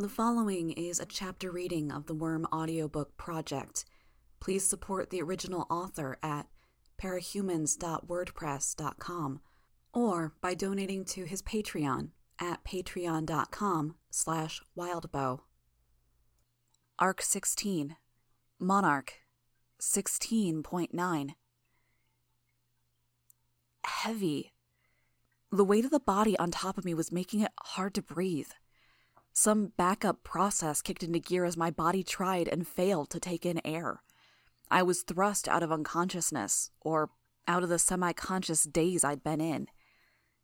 The 0.00 0.08
following 0.08 0.70
is 0.70 1.00
a 1.00 1.06
chapter 1.06 1.50
reading 1.50 1.90
of 1.90 2.06
the 2.06 2.14
Worm 2.14 2.46
audiobook 2.52 3.16
project. 3.16 3.84
Please 4.38 4.64
support 4.64 5.10
the 5.10 5.20
original 5.20 5.66
author 5.68 6.20
at 6.22 6.46
parahumans.wordpress.com 7.02 9.40
or 9.92 10.34
by 10.40 10.54
donating 10.54 11.04
to 11.04 11.24
his 11.24 11.42
Patreon 11.42 12.10
at 12.40 12.62
patreon.com 12.62 13.96
slash 14.08 14.62
wildbow. 14.78 15.40
Arc 17.00 17.20
16 17.20 17.96
Monarch 18.60 19.14
16.9 19.80 21.30
Heavy. 23.84 24.52
The 25.50 25.64
weight 25.64 25.84
of 25.84 25.90
the 25.90 25.98
body 25.98 26.38
on 26.38 26.52
top 26.52 26.78
of 26.78 26.84
me 26.84 26.94
was 26.94 27.10
making 27.10 27.40
it 27.40 27.50
hard 27.60 27.94
to 27.94 28.02
breathe. 28.02 28.52
Some 29.40 29.70
backup 29.76 30.24
process 30.24 30.82
kicked 30.82 31.04
into 31.04 31.20
gear 31.20 31.44
as 31.44 31.56
my 31.56 31.70
body 31.70 32.02
tried 32.02 32.48
and 32.48 32.66
failed 32.66 33.08
to 33.10 33.20
take 33.20 33.46
in 33.46 33.64
air. 33.64 34.02
I 34.68 34.82
was 34.82 35.02
thrust 35.02 35.46
out 35.46 35.62
of 35.62 35.70
unconsciousness, 35.70 36.72
or 36.80 37.10
out 37.46 37.62
of 37.62 37.68
the 37.68 37.78
semi 37.78 38.12
conscious 38.12 38.64
daze 38.64 39.04
I'd 39.04 39.22
been 39.22 39.40
in. 39.40 39.68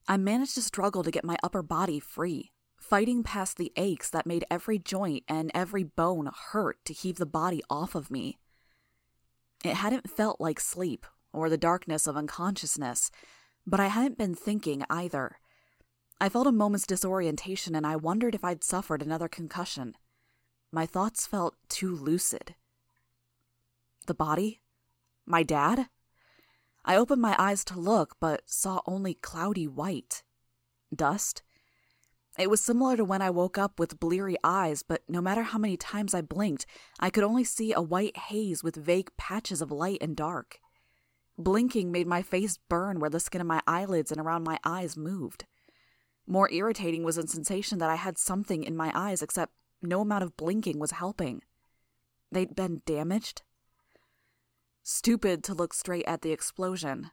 I 0.07 0.17
managed 0.17 0.55
to 0.55 0.63
struggle 0.63 1.03
to 1.03 1.11
get 1.11 1.25
my 1.25 1.37
upper 1.43 1.61
body 1.61 1.99
free, 1.99 2.53
fighting 2.77 3.25
past 3.25 3.57
the 3.57 3.73
aches 3.75 4.11
that 4.11 4.29
made 4.29 4.45
every 4.49 4.79
joint 4.79 5.25
and 5.27 5.51
every 5.53 5.83
bone 5.83 6.31
hurt 6.53 6.79
to 6.85 6.93
heave 6.93 7.17
the 7.17 7.27
body 7.27 7.65
off 7.69 7.97
of 7.97 8.13
me. 8.13 8.39
It 9.65 9.75
hadn't 9.75 10.09
felt 10.09 10.41
like 10.41 10.61
sleep 10.61 11.05
or 11.33 11.49
the 11.49 11.59
darkness 11.59 12.07
of 12.07 12.17
unconsciousness, 12.17 13.11
but 13.67 13.81
I 13.81 13.89
hadn't 13.89 14.19
been 14.19 14.37
thinking 14.37 14.85
either. 14.89 15.39
I 16.21 16.29
felt 16.29 16.47
a 16.47 16.53
moment's 16.53 16.87
disorientation 16.87 17.75
and 17.75 17.87
I 17.87 17.97
wondered 17.97 18.35
if 18.35 18.45
I'd 18.45 18.65
suffered 18.65 19.03
another 19.03 19.29
concussion. 19.29 19.97
My 20.71 20.87
thoughts 20.87 21.27
felt 21.27 21.57
too 21.69 21.95
lucid. 21.95 22.55
The 24.07 24.15
body? 24.15 24.61
My 25.27 25.43
dad? 25.43 25.89
I 26.85 26.97
opened 26.97 27.23
my 27.23 27.35
eyes 27.39 27.65
to 27.67 27.79
look, 27.79 28.17
but 28.21 28.43
saw 28.47 28.81
only 28.87 29.15
cloudy 29.15 29.67
white. 29.67 30.23
Dust? 30.95 31.43
It 32.39 32.51
was 32.51 32.61
similar 32.61 32.97
to 32.97 33.05
when 33.05 33.23
I 33.23 33.31
woke 33.31 33.57
up 33.57 33.79
with 33.79 34.01
bleary 34.01 34.37
eyes, 34.43 34.83
but 34.83 35.03
no 35.09 35.21
matter 35.21 35.43
how 35.43 35.59
many 35.59 35.77
times 35.77 36.15
I 36.15 36.21
blinked, 36.21 36.67
I 36.99 37.09
could 37.09 37.25
only 37.25 37.45
see 37.45 37.73
a 37.73 37.81
white 37.81 38.17
haze 38.17 38.65
with 38.65 38.77
vague 38.77 39.11
patches 39.17 39.63
of 39.63 39.71
light 39.71 39.99
and 40.01 40.17
dark. 40.17 40.59
Blinking 41.39 41.91
made 41.91 42.07
my 42.07 42.23
face 42.23 42.59
burn 42.69 42.99
where 42.99 43.11
the 43.11 43.21
skin 43.21 43.41
of 43.41 43.47
my 43.47 43.61
eyelids 43.67 44.11
and 44.11 44.21
around 44.21 44.45
my 44.45 44.59
eyes 44.65 44.97
moved. 44.97 45.47
More 46.27 46.51
irritating 46.51 47.05
was 47.05 47.17
the 47.17 47.27
sensation 47.27 47.79
that 47.79 47.91
I 47.91 47.97
had 47.97 48.19
something 48.19 48.65
in 48.65 48.77
my 48.77 48.93
eyes, 48.95 49.23
except 49.23 49.53
no 49.83 50.01
amount 50.01 50.25
of 50.25 50.37
blinking 50.37 50.79
was 50.79 50.93
helping. 50.93 51.43
They'd 52.33 52.57
been 52.57 52.83
damaged? 52.87 53.43
Stupid 54.83 55.45
to 55.45 55.55
look 55.55 55.75
straight 55.75 56.05
at 56.07 56.23
the 56.23 56.33
explosion. 56.33 57.11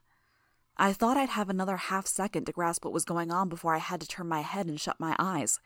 I 0.77 0.93
thought 0.93 1.17
I'd 1.17 1.29
have 1.29 1.49
another 1.49 1.77
half 1.77 2.07
second 2.07 2.45
to 2.45 2.51
grasp 2.51 2.85
what 2.85 2.93
was 2.93 3.05
going 3.05 3.31
on 3.31 3.49
before 3.49 3.75
I 3.75 3.79
had 3.79 4.01
to 4.01 4.07
turn 4.07 4.27
my 4.27 4.41
head 4.41 4.67
and 4.67 4.79
shut 4.79 4.99
my 4.99 5.15
eyes. 5.19 5.59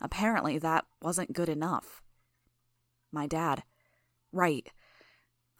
Apparently, 0.00 0.58
that 0.58 0.84
wasn't 1.02 1.32
good 1.32 1.48
enough. 1.48 2.02
My 3.10 3.26
dad. 3.26 3.64
Right. 4.32 4.70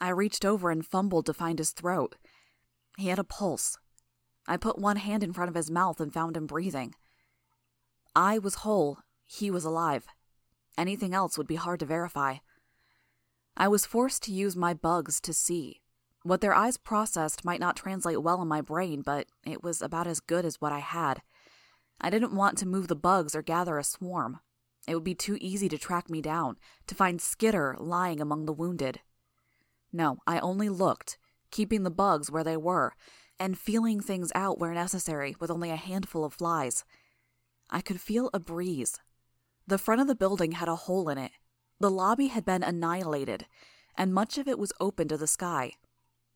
I 0.00 0.10
reached 0.10 0.44
over 0.44 0.70
and 0.70 0.84
fumbled 0.84 1.26
to 1.26 1.34
find 1.34 1.58
his 1.58 1.70
throat. 1.70 2.16
He 2.98 3.08
had 3.08 3.18
a 3.18 3.24
pulse. 3.24 3.78
I 4.46 4.56
put 4.56 4.78
one 4.78 4.96
hand 4.96 5.22
in 5.22 5.32
front 5.32 5.48
of 5.48 5.56
his 5.56 5.70
mouth 5.70 6.00
and 6.00 6.12
found 6.12 6.36
him 6.36 6.46
breathing. 6.46 6.94
I 8.16 8.38
was 8.38 8.54
whole, 8.56 9.00
he 9.26 9.50
was 9.50 9.66
alive. 9.66 10.06
Anything 10.78 11.12
else 11.12 11.36
would 11.36 11.46
be 11.46 11.56
hard 11.56 11.80
to 11.80 11.86
verify. 11.86 12.36
I 13.58 13.68
was 13.68 13.84
forced 13.84 14.22
to 14.22 14.32
use 14.32 14.56
my 14.56 14.72
bugs 14.72 15.20
to 15.20 15.34
see. 15.34 15.82
What 16.22 16.40
their 16.40 16.54
eyes 16.54 16.78
processed 16.78 17.44
might 17.44 17.60
not 17.60 17.76
translate 17.76 18.22
well 18.22 18.40
in 18.40 18.48
my 18.48 18.62
brain, 18.62 19.02
but 19.02 19.26
it 19.46 19.62
was 19.62 19.82
about 19.82 20.06
as 20.06 20.20
good 20.20 20.46
as 20.46 20.62
what 20.62 20.72
I 20.72 20.78
had. 20.78 21.20
I 22.00 22.08
didn't 22.08 22.34
want 22.34 22.56
to 22.58 22.66
move 22.66 22.88
the 22.88 22.96
bugs 22.96 23.36
or 23.36 23.42
gather 23.42 23.76
a 23.76 23.84
swarm. 23.84 24.40
It 24.88 24.94
would 24.94 25.04
be 25.04 25.14
too 25.14 25.36
easy 25.38 25.68
to 25.68 25.76
track 25.76 26.08
me 26.08 26.22
down, 26.22 26.56
to 26.86 26.94
find 26.94 27.20
Skitter 27.20 27.76
lying 27.78 28.22
among 28.22 28.46
the 28.46 28.52
wounded. 28.52 29.00
No, 29.92 30.20
I 30.26 30.38
only 30.38 30.70
looked, 30.70 31.18
keeping 31.50 31.82
the 31.82 31.90
bugs 31.90 32.30
where 32.30 32.44
they 32.44 32.56
were, 32.56 32.94
and 33.38 33.58
feeling 33.58 34.00
things 34.00 34.32
out 34.34 34.58
where 34.58 34.72
necessary 34.72 35.36
with 35.38 35.50
only 35.50 35.70
a 35.70 35.76
handful 35.76 36.24
of 36.24 36.32
flies. 36.32 36.82
I 37.70 37.80
could 37.80 38.00
feel 38.00 38.30
a 38.32 38.40
breeze. 38.40 39.00
The 39.66 39.78
front 39.78 40.00
of 40.00 40.06
the 40.06 40.14
building 40.14 40.52
had 40.52 40.68
a 40.68 40.76
hole 40.76 41.08
in 41.08 41.18
it. 41.18 41.32
The 41.80 41.90
lobby 41.90 42.28
had 42.28 42.44
been 42.44 42.62
annihilated, 42.62 43.46
and 43.96 44.14
much 44.14 44.38
of 44.38 44.48
it 44.48 44.58
was 44.58 44.72
open 44.80 45.08
to 45.08 45.16
the 45.16 45.26
sky. 45.26 45.72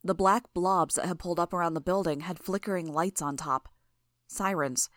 The 0.03 0.15
black 0.15 0.53
blobs 0.55 0.95
that 0.97 1.07
had 1.07 1.19
pulled 1.19 1.39
up 1.39 1.53
around 1.53 1.75
the 1.75 1.81
building 1.81 2.21
had 2.21 2.39
flickering 2.39 2.93
lights 2.93 3.23
on 3.23 3.37
top. 3.37 3.69
Sirens. 4.27 4.89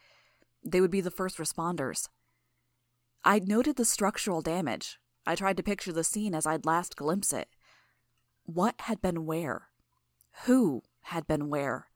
They 0.63 0.81
would 0.81 0.91
be 0.91 1.01
the 1.01 1.11
first 1.11 1.37
responders. 1.37 2.07
I'd 3.23 3.47
noted 3.47 3.75
the 3.75 3.85
structural 3.85 4.41
damage. 4.41 4.99
I 5.25 5.35
tried 5.35 5.57
to 5.57 5.63
picture 5.63 5.93
the 5.93 6.03
scene 6.03 6.33
as 6.33 6.45
I'd 6.45 6.65
last 6.65 6.95
glimpsed 6.95 7.33
it. 7.33 7.49
What 8.45 8.75
had 8.79 9.01
been 9.01 9.25
where? 9.25 9.69
Who 10.45 10.83
had 11.01 11.27
been 11.27 11.49
where? 11.49 11.87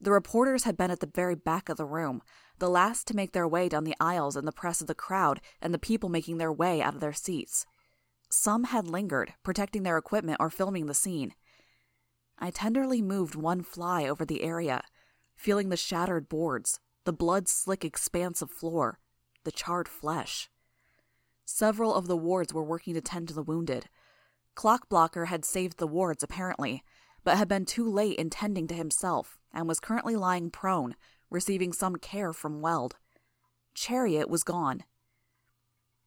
The 0.00 0.12
reporters 0.12 0.64
had 0.64 0.76
been 0.76 0.90
at 0.90 1.00
the 1.00 1.06
very 1.06 1.34
back 1.34 1.68
of 1.68 1.78
the 1.78 1.86
room, 1.86 2.22
the 2.58 2.68
last 2.68 3.06
to 3.08 3.16
make 3.16 3.32
their 3.32 3.48
way 3.48 3.68
down 3.68 3.84
the 3.84 3.96
aisles 3.98 4.36
in 4.36 4.44
the 4.44 4.52
press 4.52 4.80
of 4.80 4.86
the 4.86 4.94
crowd 4.94 5.40
and 5.60 5.72
the 5.72 5.78
people 5.78 6.08
making 6.08 6.38
their 6.38 6.52
way 6.52 6.82
out 6.82 6.94
of 6.94 7.00
their 7.00 7.12
seats. 7.12 7.66
Some 8.28 8.64
had 8.64 8.86
lingered, 8.86 9.34
protecting 9.42 9.82
their 9.82 9.96
equipment 9.96 10.38
or 10.40 10.50
filming 10.50 10.86
the 10.86 10.94
scene. 10.94 11.34
I 12.38 12.50
tenderly 12.50 13.00
moved 13.00 13.34
one 13.34 13.62
fly 13.62 14.06
over 14.06 14.24
the 14.24 14.42
area, 14.42 14.82
feeling 15.34 15.70
the 15.70 15.76
shattered 15.76 16.28
boards, 16.28 16.80
the 17.04 17.12
blood 17.12 17.48
slick 17.48 17.84
expanse 17.84 18.42
of 18.42 18.50
floor, 18.50 18.98
the 19.44 19.52
charred 19.52 19.88
flesh. 19.88 20.50
Several 21.46 21.94
of 21.94 22.08
the 22.08 22.16
wards 22.16 22.52
were 22.52 22.64
working 22.64 22.94
to 22.94 23.00
tend 23.00 23.28
to 23.28 23.34
the 23.34 23.42
wounded. 23.42 23.88
Clockblocker 24.56 25.28
had 25.28 25.44
saved 25.44 25.78
the 25.78 25.86
wards, 25.86 26.22
apparently, 26.22 26.82
but 27.24 27.38
had 27.38 27.48
been 27.48 27.64
too 27.64 27.88
late 27.88 28.18
in 28.18 28.28
tending 28.28 28.66
to 28.66 28.74
himself 28.74 29.38
and 29.56 29.66
was 29.66 29.80
currently 29.80 30.14
lying 30.14 30.50
prone, 30.50 30.94
receiving 31.30 31.72
some 31.72 31.96
care 31.96 32.32
from 32.32 32.60
Weld. 32.60 32.96
Chariot 33.74 34.28
was 34.28 34.44
gone. 34.44 34.84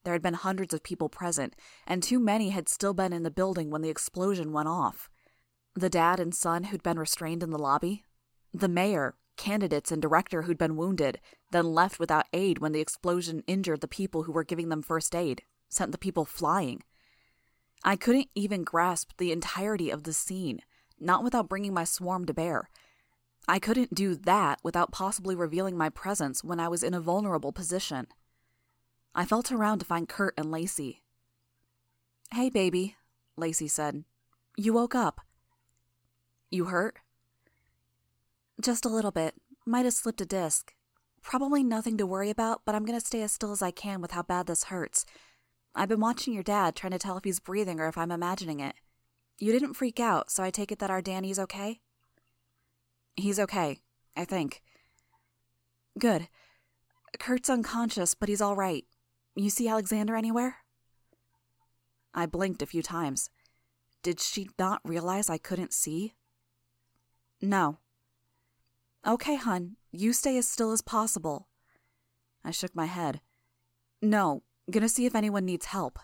There 0.06 0.14
had 0.14 0.22
been 0.22 0.36
hundreds 0.36 0.74
of 0.74 0.84
people 0.84 1.10
present, 1.10 1.56
and 1.86 2.02
too 2.02 2.20
many 2.20 2.50
had 2.50 2.70
still 2.70 2.94
been 2.94 3.12
in 3.12 3.24
the 3.24 3.32
building 3.32 3.70
when 3.70 3.82
the 3.82 3.90
explosion 3.90 4.54
went 4.54 4.70
off. 4.70 5.10
The 5.76 5.90
dad 5.90 6.20
and 6.20 6.34
son 6.34 6.66
who'd 6.66 6.84
been 6.84 7.00
restrained 7.00 7.44
in 7.44 7.50
the 7.50 7.58
lobby, 7.58 8.04
the 8.54 8.70
mayor, 8.70 9.16
candidates, 9.36 9.92
and 9.92 10.02
director 10.02 10.44
who'd 10.44 10.58
been 10.58 10.78
wounded, 10.78 11.20
then 11.52 11.74
left 11.74 12.00
without 12.00 12.28
aid 12.34 12.60
when 12.60 12.72
the 12.72 12.82
explosion 12.82 13.44
injured 13.48 13.82
the 13.82 13.88
people 13.88 14.24
who 14.24 14.32
were 14.32 14.44
giving 14.44 14.70
them 14.70 14.82
first 14.82 15.16
aid, 15.16 15.42
sent 15.70 15.92
the 15.92 15.98
people 15.98 16.26
flying. 16.26 16.84
I 17.84 17.96
couldn't 17.96 18.30
even 18.36 18.64
grasp 18.64 19.12
the 19.18 19.32
entirety 19.32 19.90
of 19.90 20.04
the 20.04 20.14
scene, 20.14 20.62
not 21.00 21.24
without 21.24 21.50
bringing 21.50 21.74
my 21.74 21.84
swarm 21.84 22.26
to 22.26 22.34
bear, 22.34 22.70
I 23.48 23.60
couldn't 23.60 23.96
do 23.96 24.16
that 24.16 24.60
without 24.64 24.92
possibly 24.92 25.36
revealing 25.36 25.78
my 25.78 25.90
presence 25.90 26.44
when 26.44 26.60
I 26.60 26.68
was 26.68 26.84
in 26.84 26.94
a 26.94 27.02
vulnerable 27.02 27.52
position. 27.52 28.08
I 29.16 29.26
felt 29.26 29.52
around 29.52 29.80
to 29.80 29.86
find 29.86 30.08
Kurt 30.08 30.34
and 30.38 30.52
Lacey. 30.52 31.02
Hey, 32.32 32.50
baby, 32.50 32.96
Lacey 33.38 33.68
said. 33.68 34.04
You 34.56 34.74
woke 34.74 34.94
up. 34.94 35.22
You 36.52 36.66
hurt? 36.66 37.00
Just 38.62 38.86
a 38.86 38.90
little 38.90 39.12
bit. 39.12 39.36
Might 39.66 39.86
have 39.86 39.94
slipped 39.94 40.22
a 40.22 40.26
disc. 40.26 40.74
Probably 41.22 41.64
nothing 41.64 41.98
to 41.98 42.06
worry 42.06 42.30
about, 42.30 42.62
but 42.66 42.76
I'm 42.76 42.86
going 42.86 43.00
to 43.00 43.06
stay 43.06 43.22
as 43.22 43.32
still 43.32 43.52
as 43.52 43.62
I 43.62 43.72
can 43.72 44.02
with 44.02 44.12
how 44.12 44.22
bad 44.22 44.48
this 44.48 44.66
hurts. 44.66 45.06
I've 45.76 45.90
been 45.90 46.00
watching 46.00 46.34
your 46.34 46.44
dad, 46.44 46.76
trying 46.76 46.92
to 46.92 47.00
tell 47.00 47.18
if 47.18 47.24
he's 47.24 47.40
breathing 47.40 47.80
or 47.80 47.88
if 47.88 47.98
I'm 47.98 48.12
imagining 48.12 48.60
it. 48.60 48.76
You 49.38 49.52
didn't 49.52 49.76
freak 49.76 50.00
out, 50.00 50.30
so 50.30 50.44
I 50.44 50.50
take 50.50 50.72
it 50.72 50.80
that 50.80 50.90
our 50.90 51.02
Danny's 51.02 51.40
okay? 51.40 51.80
He's 53.20 53.40
okay, 53.40 53.80
I 54.16 54.24
think. 54.24 54.62
Good. 55.98 56.30
Kurt's 57.20 57.50
unconscious, 57.50 58.14
but 58.14 58.30
he's 58.30 58.42
all 58.42 58.56
right. 58.56 58.86
You 59.36 59.50
see 59.50 59.68
Alexander 59.68 60.16
anywhere? 60.16 60.58
I 62.14 62.26
blinked 62.26 62.62
a 62.62 62.66
few 62.66 62.82
times. 62.82 63.30
Did 64.04 64.22
she 64.22 64.50
not 64.58 64.82
realize 64.86 65.30
I 65.30 65.38
couldn't 65.38 65.74
see? 65.74 66.14
No. 67.42 67.80
Okay, 69.06 69.36
hun, 69.36 69.76
you 69.92 70.14
stay 70.14 70.38
as 70.38 70.48
still 70.48 70.72
as 70.72 70.82
possible. 70.82 71.48
I 72.44 72.52
shook 72.52 72.74
my 72.74 72.86
head. 72.86 73.20
No, 74.02 74.44
gonna 74.72 74.88
see 74.88 75.06
if 75.06 75.16
anyone 75.16 75.46
needs 75.46 75.68
help. 75.68 76.00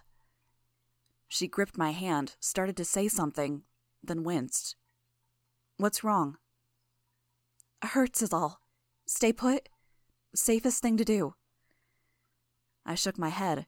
She 1.30 1.48
gripped 1.48 1.78
my 1.78 1.92
hand, 1.92 2.36
started 2.42 2.76
to 2.78 2.86
say 2.86 3.08
something, 3.08 3.64
then 4.04 4.24
winced. 4.24 4.76
What's 5.78 6.04
wrong? 6.04 6.38
Hurts 7.86 8.22
is 8.22 8.34
all. 8.34 8.62
Stay 9.06 9.32
put. 9.32 9.70
Safest 10.34 10.82
thing 10.82 10.98
to 10.98 11.06
do. 11.06 11.36
I 12.86 12.96
shook 12.96 13.18
my 13.18 13.30
head. 13.30 13.66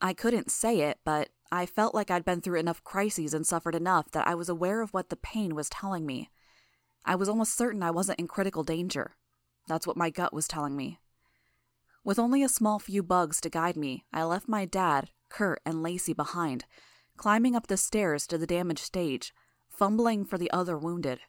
I 0.00 0.12
couldn't 0.12 0.50
say 0.50 0.80
it, 0.80 0.98
but 1.04 1.28
I 1.50 1.66
felt 1.66 1.94
like 1.94 2.10
I'd 2.10 2.24
been 2.24 2.40
through 2.40 2.58
enough 2.58 2.84
crises 2.84 3.34
and 3.34 3.46
suffered 3.46 3.74
enough 3.74 4.10
that 4.12 4.26
I 4.26 4.34
was 4.34 4.48
aware 4.48 4.80
of 4.80 4.92
what 4.92 5.08
the 5.08 5.16
pain 5.16 5.54
was 5.54 5.68
telling 5.68 6.06
me. 6.06 6.30
I 7.04 7.14
was 7.14 7.28
almost 7.28 7.56
certain 7.56 7.82
I 7.82 7.90
wasn't 7.90 8.18
in 8.18 8.28
critical 8.28 8.62
danger. 8.62 9.16
That's 9.66 9.86
what 9.86 9.96
my 9.96 10.10
gut 10.10 10.32
was 10.32 10.46
telling 10.46 10.76
me. 10.76 10.98
With 12.04 12.18
only 12.18 12.42
a 12.42 12.48
small 12.48 12.78
few 12.78 13.02
bugs 13.02 13.40
to 13.40 13.50
guide 13.50 13.76
me, 13.76 14.04
I 14.12 14.24
left 14.24 14.48
my 14.48 14.64
dad, 14.64 15.10
Kurt, 15.28 15.60
and 15.66 15.82
Lacey 15.82 16.12
behind, 16.12 16.64
climbing 17.16 17.56
up 17.56 17.66
the 17.66 17.76
stairs 17.76 18.26
to 18.28 18.38
the 18.38 18.46
damaged 18.46 18.80
stage, 18.80 19.34
fumbling 19.68 20.24
for 20.24 20.38
the 20.38 20.50
other 20.50 20.78
wounded. 20.78 21.20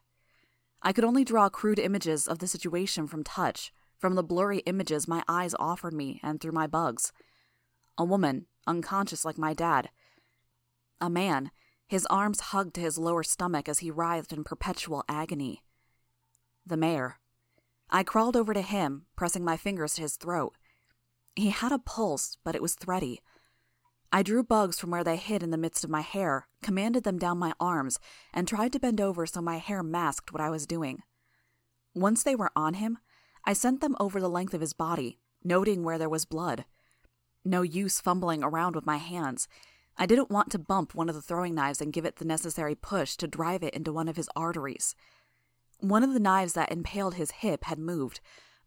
I 0.82 0.92
could 0.92 1.04
only 1.04 1.24
draw 1.24 1.48
crude 1.48 1.78
images 1.78 2.26
of 2.26 2.38
the 2.38 2.46
situation 2.46 3.06
from 3.06 3.22
touch, 3.22 3.72
from 3.98 4.14
the 4.14 4.22
blurry 4.22 4.58
images 4.60 5.06
my 5.06 5.22
eyes 5.28 5.54
offered 5.58 5.92
me 5.92 6.20
and 6.22 6.40
through 6.40 6.52
my 6.52 6.66
bugs. 6.66 7.12
A 7.98 8.04
woman, 8.04 8.46
unconscious 8.66 9.24
like 9.24 9.36
my 9.36 9.52
dad. 9.52 9.90
A 11.00 11.10
man, 11.10 11.50
his 11.86 12.06
arms 12.06 12.40
hugged 12.40 12.74
to 12.74 12.80
his 12.80 12.98
lower 12.98 13.22
stomach 13.22 13.68
as 13.68 13.80
he 13.80 13.90
writhed 13.90 14.32
in 14.32 14.44
perpetual 14.44 15.04
agony. 15.08 15.62
The 16.64 16.76
mayor. 16.76 17.18
I 17.90 18.02
crawled 18.02 18.36
over 18.36 18.54
to 18.54 18.62
him, 18.62 19.06
pressing 19.16 19.44
my 19.44 19.56
fingers 19.56 19.94
to 19.94 20.02
his 20.02 20.16
throat. 20.16 20.54
He 21.34 21.50
had 21.50 21.72
a 21.72 21.78
pulse, 21.78 22.38
but 22.44 22.54
it 22.54 22.62
was 22.62 22.74
thready. 22.74 23.20
I 24.12 24.24
drew 24.24 24.42
bugs 24.42 24.80
from 24.80 24.90
where 24.90 25.04
they 25.04 25.16
hid 25.16 25.42
in 25.42 25.50
the 25.50 25.56
midst 25.56 25.84
of 25.84 25.90
my 25.90 26.00
hair, 26.00 26.48
commanded 26.62 27.04
them 27.04 27.16
down 27.16 27.38
my 27.38 27.52
arms, 27.60 28.00
and 28.34 28.48
tried 28.48 28.72
to 28.72 28.80
bend 28.80 29.00
over 29.00 29.24
so 29.24 29.40
my 29.40 29.58
hair 29.58 29.84
masked 29.84 30.32
what 30.32 30.42
I 30.42 30.50
was 30.50 30.66
doing. 30.66 31.02
Once 31.94 32.24
they 32.24 32.34
were 32.34 32.50
on 32.56 32.74
him, 32.74 32.98
I 33.44 33.52
sent 33.52 33.80
them 33.80 33.96
over 34.00 34.20
the 34.20 34.28
length 34.28 34.52
of 34.52 34.60
his 34.60 34.72
body, 34.72 35.20
noting 35.44 35.84
where 35.84 35.96
there 35.96 36.08
was 36.08 36.24
blood. 36.24 36.64
No 37.44 37.62
use 37.62 38.00
fumbling 38.00 38.42
around 38.42 38.74
with 38.74 38.84
my 38.84 38.96
hands. 38.96 39.46
I 39.96 40.06
didn't 40.06 40.30
want 40.30 40.50
to 40.52 40.58
bump 40.58 40.94
one 40.94 41.08
of 41.08 41.14
the 41.14 41.22
throwing 41.22 41.54
knives 41.54 41.80
and 41.80 41.92
give 41.92 42.04
it 42.04 42.16
the 42.16 42.24
necessary 42.24 42.74
push 42.74 43.16
to 43.16 43.28
drive 43.28 43.62
it 43.62 43.74
into 43.74 43.92
one 43.92 44.08
of 44.08 44.16
his 44.16 44.28
arteries. 44.34 44.96
One 45.78 46.02
of 46.02 46.14
the 46.14 46.20
knives 46.20 46.54
that 46.54 46.72
impaled 46.72 47.14
his 47.14 47.30
hip 47.30 47.64
had 47.64 47.78
moved, 47.78 48.20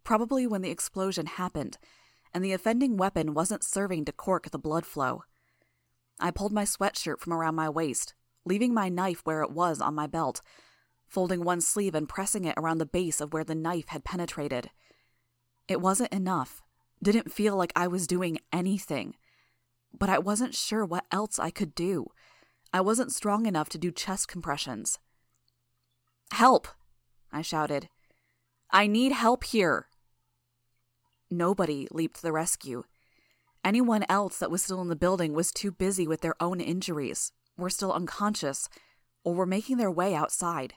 probably 0.06 0.48
when 0.48 0.62
the 0.62 0.72
explosion 0.72 1.25
happened, 1.25 1.78
and 2.34 2.44
the 2.44 2.54
offending 2.54 2.96
weapon 2.96 3.34
wasn't 3.34 3.63
serving 3.63 4.06
to 4.06 4.12
cork 4.12 4.50
the 4.50 4.57
blood 4.57 4.86
flow. 4.86 5.24
I 6.19 6.31
pulled 6.31 6.54
my 6.54 6.63
sweatshirt 6.63 7.19
from 7.19 7.33
around 7.33 7.56
my 7.56 7.69
waist, 7.69 8.13
leaving 8.45 8.74
my 8.74 8.89
knife 8.89 9.21
where 9.24 9.42
it 9.42 9.51
was 9.51 9.81
on 9.81 9.95
my 9.95 10.07
belt, 10.07 10.42
folding 11.07 11.44
one 11.44 11.62
sleeve 11.62 11.95
and 11.95 12.10
pressing 12.10 12.45
it 12.45 12.56
around 12.57 12.77
the 12.77 12.86
base 12.86 13.21
of 13.21 13.33
where 13.33 13.44
the 13.44 13.56
knife 13.56 13.89
had 13.89 14.04
penetrated. 14.04 14.69
It 15.68 15.81
wasn't 15.81 16.13
enough. 16.13 16.62
Didn't 17.01 17.31
feel 17.31 17.56
like 17.56 17.74
I 17.75 17.88
was 17.88 18.07
doing 18.07 18.39
anything. 18.51 19.15
But 19.98 20.10
I 20.10 20.19
wasn't 20.19 20.56
sure 20.56 20.86
what 20.86 21.06
else 21.12 21.38
I 21.39 21.50
could 21.50 21.75
do. 21.75 22.07
I 22.74 22.81
wasn't 22.81 23.13
strong 23.13 23.45
enough 23.45 23.69
to 23.69 23.77
do 23.77 23.92
chest 23.92 24.27
compressions. 24.27 25.00
Help! 26.31 26.68
I 27.31 27.42
shouted. 27.42 27.89
I 28.71 28.88
need 28.88 29.12
help 29.12 29.44
here. 29.44 29.88
Nobody 31.30 31.88
leaped 31.92 32.21
the 32.21 32.31
rescue. 32.31 32.83
Anyone 33.63 34.06
else 34.10 34.39
that 34.39 34.51
was 34.51 34.62
still 34.62 34.81
in 34.81 34.89
the 34.89 34.95
building 34.95 35.33
was 35.33 35.51
too 35.51 35.71
busy 35.71 36.07
with 36.07 36.21
their 36.21 36.36
own 36.42 36.60
injuries, 36.60 37.31
were 37.57 37.69
still 37.69 37.94
unconscious, 37.94 38.68
or 39.24 39.33
were 39.33 39.45
making 39.45 39.77
their 39.77 39.92
way 39.92 40.13
outside. 40.13 40.74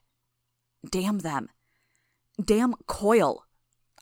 Damn 0.89 1.19
them. 1.19 1.49
Damn 2.43 2.75
Coil. 2.87 3.45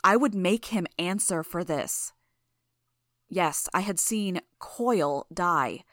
I 0.02 0.16
would 0.16 0.34
make 0.34 0.66
him 0.66 0.86
answer 0.98 1.42
for 1.42 1.64
this. 1.64 2.12
Yes, 3.28 3.68
I 3.72 3.80
had 3.80 3.98
seen 3.98 4.42
Coil 4.58 5.26
die. 5.32 5.84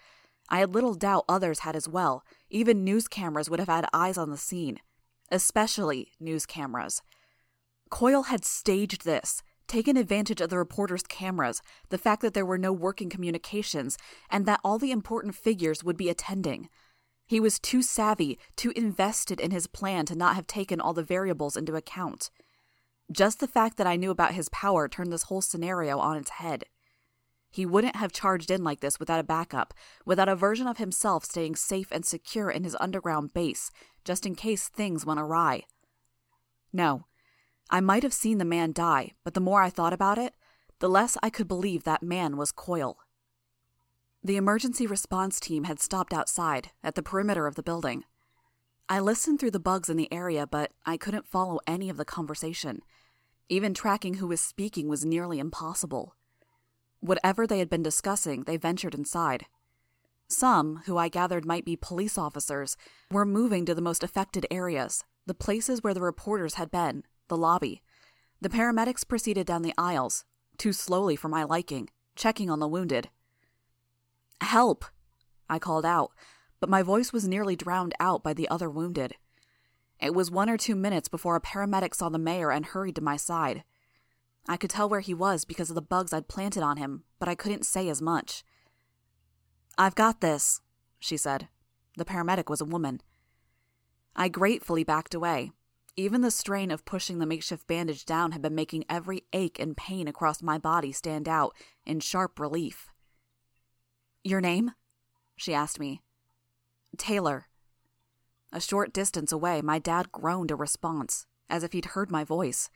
I 0.49 0.59
had 0.59 0.73
little 0.73 0.95
doubt 0.95 1.23
others 1.29 1.59
had 1.59 1.77
as 1.77 1.87
well. 1.87 2.23
Even 2.49 2.83
news 2.83 3.07
cameras 3.07 3.49
would 3.49 3.59
have 3.59 3.69
had 3.69 3.85
eyes 3.93 4.17
on 4.17 4.29
the 4.29 4.37
scene, 4.37 4.79
especially 5.31 6.11
news 6.19 6.45
cameras. 6.45 7.01
Coil 7.89 8.23
had 8.23 8.43
staged 8.43 9.05
this, 9.05 9.43
taken 9.71 9.95
advantage 9.95 10.41
of 10.41 10.49
the 10.49 10.57
reporters' 10.57 11.01
cameras, 11.03 11.61
the 11.89 11.97
fact 11.97 12.21
that 12.21 12.33
there 12.33 12.45
were 12.45 12.57
no 12.57 12.73
working 12.73 13.09
communications, 13.09 13.97
and 14.29 14.45
that 14.45 14.59
all 14.65 14.77
the 14.77 14.91
important 14.91 15.33
figures 15.33 15.81
would 15.81 15.95
be 15.95 16.09
attending. 16.09 16.67
He 17.25 17.39
was 17.39 17.57
too 17.57 17.81
savvy, 17.81 18.37
too 18.57 18.73
invested 18.75 19.39
in 19.39 19.51
his 19.51 19.67
plan 19.67 20.05
to 20.07 20.15
not 20.15 20.35
have 20.35 20.45
taken 20.45 20.81
all 20.81 20.91
the 20.91 21.03
variables 21.03 21.55
into 21.55 21.77
account. 21.77 22.29
Just 23.09 23.39
the 23.39 23.47
fact 23.47 23.77
that 23.77 23.87
I 23.87 23.95
knew 23.95 24.11
about 24.11 24.33
his 24.33 24.49
power 24.49 24.89
turned 24.89 25.13
this 25.13 25.23
whole 25.23 25.41
scenario 25.41 25.99
on 25.99 26.17
its 26.17 26.31
head. 26.31 26.65
He 27.49 27.65
wouldn't 27.65 27.95
have 27.95 28.11
charged 28.11 28.51
in 28.51 28.65
like 28.65 28.81
this 28.81 28.99
without 28.99 29.21
a 29.21 29.23
backup, 29.23 29.73
without 30.05 30.27
a 30.27 30.35
version 30.35 30.67
of 30.67 30.79
himself 30.79 31.23
staying 31.23 31.55
safe 31.55 31.87
and 31.93 32.05
secure 32.05 32.51
in 32.51 32.65
his 32.65 32.75
underground 32.81 33.33
base, 33.33 33.71
just 34.03 34.25
in 34.25 34.35
case 34.35 34.67
things 34.67 35.05
went 35.05 35.21
awry. 35.21 35.63
No, 36.73 37.05
I 37.73 37.79
might 37.79 38.03
have 38.03 38.13
seen 38.13 38.37
the 38.37 38.45
man 38.45 38.73
die, 38.73 39.13
but 39.23 39.33
the 39.33 39.39
more 39.39 39.61
I 39.61 39.69
thought 39.69 39.93
about 39.93 40.17
it, 40.17 40.33
the 40.79 40.89
less 40.89 41.17
I 41.23 41.29
could 41.29 41.47
believe 41.47 41.85
that 41.85 42.03
man 42.03 42.35
was 42.35 42.51
Coil. 42.51 42.97
The 44.21 44.35
emergency 44.35 44.85
response 44.85 45.39
team 45.39 45.63
had 45.63 45.79
stopped 45.79 46.13
outside, 46.13 46.71
at 46.83 46.95
the 46.95 47.01
perimeter 47.01 47.47
of 47.47 47.55
the 47.55 47.63
building. 47.63 48.03
I 48.89 48.99
listened 48.99 49.39
through 49.39 49.51
the 49.51 49.59
bugs 49.59 49.89
in 49.89 49.95
the 49.95 50.11
area, 50.11 50.45
but 50.45 50.73
I 50.85 50.97
couldn't 50.97 51.27
follow 51.27 51.59
any 51.65 51.89
of 51.89 51.95
the 51.95 52.03
conversation. 52.03 52.81
Even 53.47 53.73
tracking 53.73 54.15
who 54.15 54.27
was 54.27 54.41
speaking 54.41 54.89
was 54.89 55.05
nearly 55.05 55.39
impossible. 55.39 56.15
Whatever 56.99 57.47
they 57.47 57.59
had 57.59 57.69
been 57.69 57.83
discussing, 57.83 58.43
they 58.43 58.57
ventured 58.57 58.93
inside. 58.93 59.45
Some, 60.27 60.81
who 60.85 60.97
I 60.97 61.07
gathered 61.07 61.45
might 61.45 61.65
be 61.65 61.75
police 61.75 62.17
officers, 62.17 62.75
were 63.09 63.25
moving 63.25 63.65
to 63.65 63.73
the 63.73 63.81
most 63.81 64.03
affected 64.03 64.45
areas, 64.51 65.03
the 65.25 65.33
places 65.33 65.81
where 65.81 65.93
the 65.93 66.01
reporters 66.01 66.55
had 66.55 66.69
been, 66.69 67.03
the 67.31 67.37
lobby. 67.37 67.81
The 68.41 68.49
paramedics 68.49 69.07
proceeded 69.07 69.47
down 69.47 69.61
the 69.61 69.73
aisles, 69.77 70.25
too 70.57 70.73
slowly 70.73 71.15
for 71.15 71.29
my 71.29 71.45
liking, 71.45 71.89
checking 72.13 72.49
on 72.49 72.59
the 72.59 72.67
wounded. 72.67 73.09
Help! 74.41 74.83
I 75.49 75.57
called 75.57 75.85
out, 75.85 76.11
but 76.59 76.69
my 76.69 76.83
voice 76.83 77.13
was 77.13 77.29
nearly 77.29 77.55
drowned 77.55 77.93
out 78.01 78.21
by 78.21 78.33
the 78.33 78.49
other 78.49 78.69
wounded. 78.69 79.15
It 80.01 80.13
was 80.13 80.29
one 80.29 80.49
or 80.49 80.57
two 80.57 80.75
minutes 80.75 81.07
before 81.07 81.37
a 81.37 81.41
paramedic 81.41 81.95
saw 81.95 82.09
the 82.09 82.19
mayor 82.19 82.51
and 82.51 82.65
hurried 82.65 82.95
to 82.95 83.01
my 83.01 83.15
side. 83.15 83.63
I 84.45 84.57
could 84.57 84.69
tell 84.69 84.89
where 84.89 84.99
he 84.99 85.13
was 85.13 85.45
because 85.45 85.69
of 85.69 85.75
the 85.75 85.81
bugs 85.81 86.11
I'd 86.11 86.27
planted 86.27 86.63
on 86.63 86.75
him, 86.75 87.05
but 87.17 87.29
I 87.29 87.35
couldn't 87.35 87.65
say 87.65 87.87
as 87.87 88.01
much. 88.01 88.43
I've 89.77 89.95
got 89.95 90.19
this, 90.19 90.59
she 90.99 91.15
said. 91.15 91.47
The 91.95 92.03
paramedic 92.03 92.49
was 92.49 92.59
a 92.59 92.65
woman. 92.65 92.99
I 94.17 94.27
gratefully 94.27 94.83
backed 94.83 95.13
away. 95.13 95.53
Even 95.97 96.21
the 96.21 96.31
strain 96.31 96.71
of 96.71 96.85
pushing 96.85 97.19
the 97.19 97.25
makeshift 97.25 97.67
bandage 97.67 98.05
down 98.05 98.31
had 98.31 98.41
been 98.41 98.55
making 98.55 98.85
every 98.89 99.23
ache 99.33 99.59
and 99.59 99.75
pain 99.75 100.07
across 100.07 100.41
my 100.41 100.57
body 100.57 100.91
stand 100.91 101.27
out 101.27 101.53
in 101.85 101.99
sharp 101.99 102.39
relief. 102.39 102.89
Your 104.23 104.41
name? 104.41 104.71
she 105.35 105.53
asked 105.53 105.79
me. 105.79 106.01
Taylor. 106.97 107.47
A 108.53 108.61
short 108.61 108.93
distance 108.93 109.31
away, 109.31 109.61
my 109.61 109.79
dad 109.79 110.11
groaned 110.11 110.51
a 110.51 110.55
response, 110.55 111.25
as 111.49 111.63
if 111.63 111.73
he'd 111.73 111.85
heard 111.85 112.11
my 112.11 112.23
voice. 112.23 112.69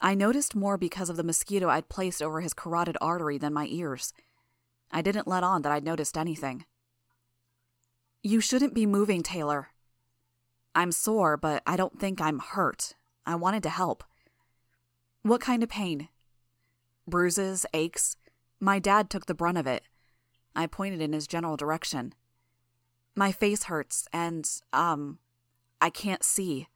I 0.00 0.14
noticed 0.14 0.54
more 0.54 0.76
because 0.76 1.08
of 1.08 1.16
the 1.16 1.24
mosquito 1.24 1.68
I'd 1.68 1.88
placed 1.88 2.22
over 2.22 2.40
his 2.40 2.52
carotid 2.52 2.96
artery 3.00 3.38
than 3.38 3.52
my 3.52 3.66
ears. 3.66 4.12
I 4.90 5.02
didn't 5.02 5.28
let 5.28 5.44
on 5.44 5.62
that 5.62 5.72
I'd 5.72 5.84
noticed 5.84 6.18
anything. 6.18 6.64
You 8.22 8.40
shouldn't 8.40 8.74
be 8.74 8.86
moving, 8.86 9.22
Taylor. 9.22 9.68
I'm 10.74 10.92
sore, 10.92 11.36
but 11.36 11.62
I 11.66 11.76
don't 11.76 11.98
think 11.98 12.20
I'm 12.20 12.40
hurt. 12.40 12.94
I 13.26 13.36
wanted 13.36 13.62
to 13.62 13.70
help. 13.70 14.04
What 15.22 15.40
kind 15.40 15.62
of 15.62 15.68
pain? 15.68 16.08
Bruises, 17.06 17.64
aches. 17.72 18.16
My 18.60 18.78
dad 18.78 19.08
took 19.08 19.26
the 19.26 19.34
brunt 19.34 19.58
of 19.58 19.66
it. 19.66 19.84
I 20.56 20.66
pointed 20.66 21.00
in 21.00 21.12
his 21.12 21.26
general 21.26 21.56
direction. 21.56 22.14
My 23.14 23.30
face 23.30 23.64
hurts, 23.64 24.08
and, 24.12 24.48
um, 24.72 25.18
I 25.80 25.90
can't 25.90 26.24
see. 26.24 26.68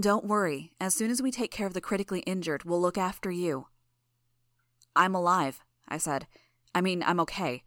Don't 0.00 0.24
worry. 0.24 0.72
As 0.80 0.94
soon 0.94 1.10
as 1.10 1.20
we 1.20 1.30
take 1.30 1.50
care 1.50 1.66
of 1.66 1.74
the 1.74 1.80
critically 1.80 2.20
injured, 2.20 2.64
we'll 2.64 2.80
look 2.80 2.96
after 2.96 3.30
you. 3.30 3.66
I'm 4.96 5.14
alive, 5.14 5.60
I 5.88 5.98
said. 5.98 6.26
I 6.74 6.80
mean, 6.80 7.02
I'm 7.02 7.20
okay. 7.20 7.62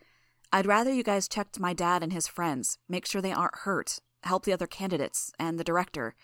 I'd 0.51 0.65
rather 0.65 0.91
you 0.91 1.03
guys 1.03 1.27
checked 1.27 1.60
my 1.60 1.74
dad 1.74 2.01
and 2.03 2.13
his 2.13 2.27
friends, 2.27 2.77
make 2.89 3.05
sure 3.05 3.22
they 3.22 3.32
aren't 3.32 3.60
hurt, 3.60 4.00
help 4.23 4.45
the 4.45 4.53
other 4.53 4.67
candidates, 4.67 5.31
and 5.39 5.59
the 5.59 5.63
director. 5.63 6.15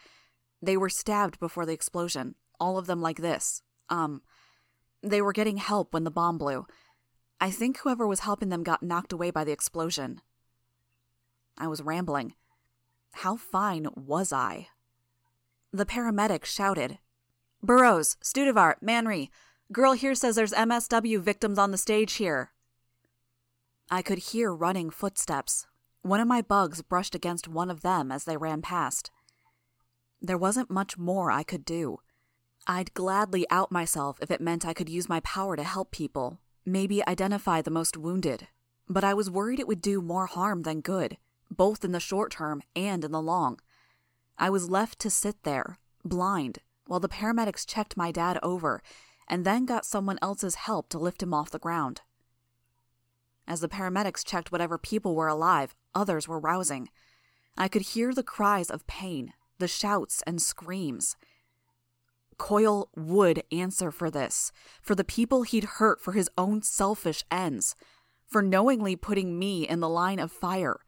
They 0.62 0.78
were 0.78 0.90
stabbed 0.90 1.40
before 1.40 1.66
the 1.66 1.74
explosion, 1.74 2.36
all 2.60 2.78
of 2.78 2.88
them 2.88 3.02
like 3.02 3.18
this. 3.18 3.62
Um, 3.90 4.22
they 5.02 5.22
were 5.22 5.34
getting 5.34 5.58
help 5.58 5.94
when 5.94 6.04
the 6.04 6.12
bomb 6.12 6.38
blew. 6.38 6.66
I 7.40 7.52
think 7.52 7.80
whoever 7.80 8.06
was 8.06 8.22
helping 8.22 8.50
them 8.50 8.64
got 8.64 8.84
knocked 8.84 9.14
away 9.14 9.32
by 9.32 9.44
the 9.44 9.52
explosion. 9.52 10.22
I 11.58 11.68
was 11.68 11.82
rambling. 11.82 12.34
How 13.12 13.38
fine 13.38 13.88
was 13.96 14.34
I? 14.34 14.68
The 15.72 15.86
paramedic 15.86 16.46
shouted, 16.46 17.00
Burrows, 17.62 18.18
Studevart, 18.24 18.76
Manry, 18.84 19.30
girl 19.72 19.94
here 19.94 20.16
says 20.16 20.36
there's 20.36 20.54
MSW 20.54 21.20
victims 21.20 21.58
on 21.58 21.72
the 21.72 21.78
stage 21.78 22.14
here. 22.14 22.52
I 23.92 24.02
could 24.02 24.20
hear 24.20 24.54
running 24.54 24.90
footsteps. 24.90 25.66
One 26.10 26.20
of 26.20 26.28
my 26.28 26.42
bugs 26.42 26.82
brushed 26.82 27.14
against 27.14 27.48
one 27.48 27.70
of 27.70 27.82
them 27.82 28.12
as 28.12 28.24
they 28.24 28.36
ran 28.36 28.64
past. 28.64 29.12
There 30.20 30.40
wasn't 30.40 30.72
much 30.72 30.98
more 30.98 31.30
I 31.30 31.44
could 31.44 31.64
do. 31.64 32.00
I'd 32.66 32.96
gladly 32.96 33.46
out 33.52 33.72
myself 33.72 34.18
if 34.20 34.32
it 34.32 34.42
meant 34.42 34.66
I 34.66 34.74
could 34.74 34.90
use 34.90 35.08
my 35.08 35.20
power 35.20 35.56
to 35.56 35.62
help 35.62 35.92
people, 35.92 36.40
maybe 36.66 37.08
identify 37.08 37.62
the 37.62 37.70
most 37.70 37.96
wounded. 37.96 38.48
But 38.88 39.04
I 39.04 39.14
was 39.14 39.30
worried 39.30 39.60
it 39.60 39.68
would 39.68 39.84
do 39.84 40.02
more 40.02 40.26
harm 40.26 40.64
than 40.64 40.82
good, 40.82 41.18
both 41.52 41.86
in 41.86 41.92
the 41.92 42.00
short 42.00 42.32
term 42.32 42.64
and 42.76 43.06
in 43.06 43.12
the 43.12 43.22
long. 43.22 43.60
I 44.36 44.50
was 44.50 44.68
left 44.68 44.98
to 45.02 45.12
sit 45.12 45.44
there, 45.44 45.78
blind, 46.04 46.58
while 46.88 47.00
the 47.00 47.08
paramedics 47.08 47.68
checked 47.68 47.96
my 47.96 48.12
dad 48.12 48.40
over 48.42 48.82
and 49.28 49.46
then 49.46 49.68
got 49.68 49.86
someone 49.86 50.18
else's 50.24 50.56
help 50.56 50.90
to 50.90 50.98
lift 50.98 51.22
him 51.22 51.36
off 51.36 51.52
the 51.52 51.60
ground. 51.60 52.02
As 53.48 53.62
the 53.62 53.70
paramedics 53.70 54.26
checked 54.26 54.52
whatever 54.52 54.80
people 54.80 55.14
were 55.14 55.28
alive, 55.28 55.76
others 55.94 56.28
were 56.28 56.40
rousing. 56.40 56.90
I 57.58 57.68
could 57.68 57.82
hear 57.82 58.14
the 58.14 58.24
cries 58.24 58.70
of 58.70 58.88
pain, 58.88 59.34
the 59.58 59.68
shouts 59.68 60.24
and 60.26 60.42
screams. 60.42 61.18
Coil 62.38 62.90
would 62.96 63.44
answer 63.52 63.92
for 63.92 64.10
this, 64.10 64.52
for 64.82 64.96
the 64.96 65.04
people 65.04 65.44
he'd 65.44 65.66
hurt 65.66 66.02
for 66.02 66.14
his 66.14 66.30
own 66.38 66.62
selfish 66.62 67.24
ends, 67.30 67.76
for 68.26 68.42
knowingly 68.42 68.96
putting 68.96 69.38
me 69.38 69.68
in 69.68 69.82
the 69.82 69.90
line 69.90 70.20
of 70.20 70.32
fire, 70.32 70.80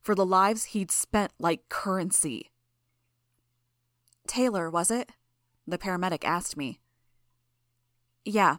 for 0.00 0.14
the 0.14 0.24
lives 0.24 0.66
he'd 0.66 0.90
spent 0.90 1.32
like 1.38 1.68
currency. 1.68 2.50
Taylor, 4.26 4.70
was 4.70 4.90
it? 4.90 5.10
The 5.66 5.78
paramedic 5.78 6.24
asked 6.24 6.56
me. 6.56 6.80
Yeah. 8.24 8.56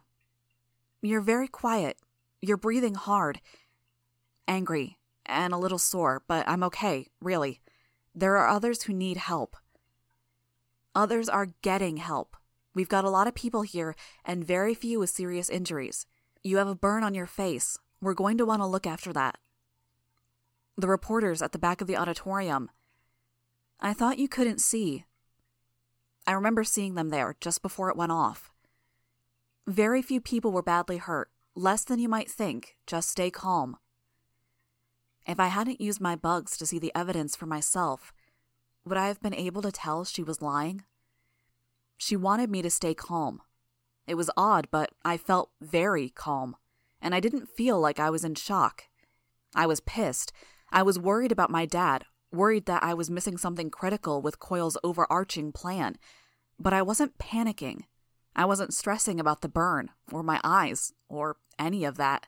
You're 1.01 1.21
very 1.21 1.47
quiet. 1.47 1.97
You're 2.41 2.57
breathing 2.57 2.93
hard. 2.93 3.41
Angry 4.47 4.97
and 5.25 5.53
a 5.53 5.57
little 5.57 5.77
sore, 5.77 6.23
but 6.27 6.47
I'm 6.47 6.63
okay, 6.63 7.07
really. 7.21 7.61
There 8.13 8.37
are 8.37 8.47
others 8.47 8.83
who 8.83 8.93
need 8.93 9.17
help. 9.17 9.55
Others 10.93 11.27
are 11.27 11.49
getting 11.61 11.97
help. 11.97 12.37
We've 12.73 12.89
got 12.89 13.05
a 13.05 13.09
lot 13.09 13.27
of 13.27 13.35
people 13.35 13.63
here 13.63 13.95
and 14.23 14.45
very 14.45 14.73
few 14.73 14.99
with 14.99 15.09
serious 15.09 15.49
injuries. 15.49 16.05
You 16.43 16.57
have 16.57 16.67
a 16.67 16.75
burn 16.75 17.03
on 17.03 17.15
your 17.15 17.25
face. 17.25 17.77
We're 18.01 18.13
going 18.13 18.37
to 18.37 18.45
want 18.45 18.61
to 18.61 18.67
look 18.67 18.85
after 18.85 19.11
that. 19.13 19.37
The 20.77 20.87
reporters 20.87 21.41
at 21.41 21.53
the 21.53 21.59
back 21.59 21.81
of 21.81 21.87
the 21.87 21.97
auditorium. 21.97 22.69
I 23.79 23.93
thought 23.93 24.19
you 24.19 24.27
couldn't 24.27 24.59
see. 24.59 25.05
I 26.27 26.33
remember 26.33 26.63
seeing 26.63 26.95
them 26.95 27.09
there 27.09 27.35
just 27.39 27.61
before 27.61 27.89
it 27.89 27.97
went 27.97 28.11
off. 28.11 28.51
Very 29.67 30.01
few 30.01 30.21
people 30.21 30.51
were 30.51 30.61
badly 30.61 30.97
hurt, 30.97 31.29
less 31.55 31.83
than 31.83 31.99
you 31.99 32.09
might 32.09 32.29
think. 32.29 32.75
Just 32.85 33.09
stay 33.09 33.31
calm. 33.31 33.77
If 35.25 35.39
I 35.39 35.47
hadn't 35.47 35.81
used 35.81 35.99
my 35.99 36.15
bugs 36.15 36.55
to 36.57 36.65
see 36.65 36.79
the 36.79 36.91
evidence 36.95 37.35
for 37.35 37.45
myself, 37.45 38.13
would 38.85 38.97
I 38.97 39.07
have 39.07 39.21
been 39.21 39.33
able 39.33 39.61
to 39.63 39.71
tell 39.71 40.05
she 40.05 40.21
was 40.21 40.41
lying? 40.41 40.83
She 41.97 42.15
wanted 42.15 42.49
me 42.49 42.61
to 42.61 42.69
stay 42.69 42.93
calm. 42.93 43.41
It 44.05 44.15
was 44.15 44.29
odd, 44.37 44.67
but 44.69 44.91
I 45.03 45.17
felt 45.17 45.49
very 45.59 46.09
calm, 46.09 46.55
and 47.01 47.15
I 47.15 47.19
didn't 47.19 47.49
feel 47.49 47.79
like 47.79 47.99
I 47.99 48.11
was 48.11 48.23
in 48.23 48.35
shock. 48.35 48.83
I 49.55 49.65
was 49.65 49.79
pissed. 49.79 50.31
I 50.71 50.83
was 50.83 50.99
worried 50.99 51.31
about 51.31 51.49
my 51.49 51.65
dad, 51.65 52.05
worried 52.31 52.65
that 52.67 52.83
I 52.83 52.93
was 52.93 53.09
missing 53.09 53.37
something 53.37 53.71
critical 53.71 54.21
with 54.21 54.39
Coil's 54.39 54.77
overarching 54.83 55.51
plan, 55.51 55.97
but 56.59 56.73
I 56.73 56.83
wasn't 56.83 57.17
panicking. 57.17 57.85
I 58.35 58.45
wasn't 58.45 58.73
stressing 58.73 59.19
about 59.19 59.41
the 59.41 59.49
burn, 59.49 59.89
or 60.11 60.21
my 60.21 60.39
eyes, 60.43 60.93
or 61.07 61.37
any 61.57 61.85
of 61.85 61.97
that. 61.97 62.27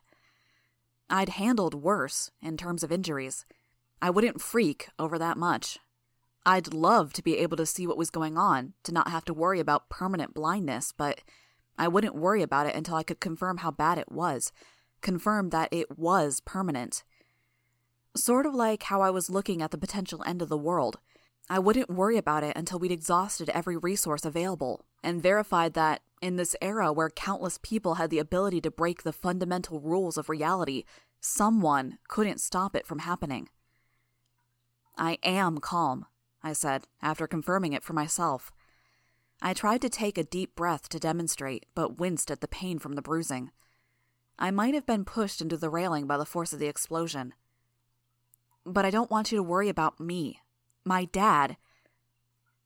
I'd 1.10 1.30
handled 1.30 1.74
worse 1.74 2.30
in 2.42 2.56
terms 2.56 2.82
of 2.82 2.92
injuries. 2.92 3.46
I 4.00 4.10
wouldn't 4.10 4.40
freak 4.40 4.88
over 4.98 5.18
that 5.18 5.36
much. 5.36 5.78
I'd 6.44 6.72
love 6.72 7.12
to 7.14 7.22
be 7.22 7.38
able 7.38 7.56
to 7.56 7.66
see 7.66 7.86
what 7.86 7.98
was 7.98 8.10
going 8.10 8.38
on, 8.38 8.74
to 8.84 8.92
not 8.92 9.08
have 9.08 9.24
to 9.26 9.34
worry 9.34 9.60
about 9.60 9.88
permanent 9.88 10.34
blindness, 10.34 10.92
but 10.96 11.20
I 11.76 11.88
wouldn't 11.88 12.14
worry 12.14 12.42
about 12.42 12.66
it 12.66 12.74
until 12.74 12.94
I 12.94 13.02
could 13.02 13.20
confirm 13.20 13.58
how 13.58 13.70
bad 13.70 13.98
it 13.98 14.10
was, 14.10 14.52
confirm 15.00 15.50
that 15.50 15.68
it 15.72 15.98
was 15.98 16.40
permanent. 16.40 17.04
Sort 18.16 18.46
of 18.46 18.54
like 18.54 18.84
how 18.84 19.00
I 19.00 19.10
was 19.10 19.30
looking 19.30 19.62
at 19.62 19.70
the 19.70 19.78
potential 19.78 20.22
end 20.26 20.42
of 20.42 20.48
the 20.48 20.56
world. 20.58 20.98
I 21.50 21.58
wouldn't 21.58 21.90
worry 21.90 22.16
about 22.16 22.44
it 22.44 22.56
until 22.56 22.78
we'd 22.78 22.92
exhausted 22.92 23.48
every 23.50 23.76
resource 23.76 24.24
available 24.24 24.84
and 25.02 25.22
verified 25.22 25.74
that, 25.74 26.02
in 26.20 26.36
this 26.36 26.56
era 26.60 26.92
where 26.92 27.10
countless 27.10 27.58
people 27.62 27.94
had 27.94 28.10
the 28.10 28.18
ability 28.18 28.60
to 28.62 28.70
break 28.70 29.02
the 29.02 29.12
fundamental 29.12 29.80
rules 29.80 30.16
of 30.16 30.28
reality, 30.28 30.84
someone 31.20 31.98
couldn't 32.08 32.40
stop 32.40 32.74
it 32.74 32.86
from 32.86 33.00
happening. 33.00 33.48
I 34.96 35.18
am 35.22 35.58
calm, 35.58 36.06
I 36.42 36.52
said, 36.52 36.86
after 37.00 37.26
confirming 37.26 37.72
it 37.72 37.84
for 37.84 37.92
myself. 37.92 38.52
I 39.40 39.54
tried 39.54 39.80
to 39.82 39.88
take 39.88 40.18
a 40.18 40.24
deep 40.24 40.56
breath 40.56 40.88
to 40.88 40.98
demonstrate, 40.98 41.66
but 41.74 41.98
winced 41.98 42.30
at 42.30 42.40
the 42.40 42.48
pain 42.48 42.78
from 42.78 42.94
the 42.94 43.02
bruising. 43.02 43.52
I 44.38 44.50
might 44.50 44.74
have 44.74 44.86
been 44.86 45.04
pushed 45.04 45.40
into 45.40 45.56
the 45.56 45.70
railing 45.70 46.06
by 46.06 46.16
the 46.16 46.24
force 46.24 46.52
of 46.52 46.58
the 46.58 46.66
explosion. 46.66 47.34
But 48.64 48.84
I 48.84 48.90
don't 48.90 49.10
want 49.10 49.30
you 49.30 49.38
to 49.38 49.42
worry 49.42 49.68
about 49.68 50.00
me. 50.00 50.40
My 50.84 51.04
dad. 51.06 51.56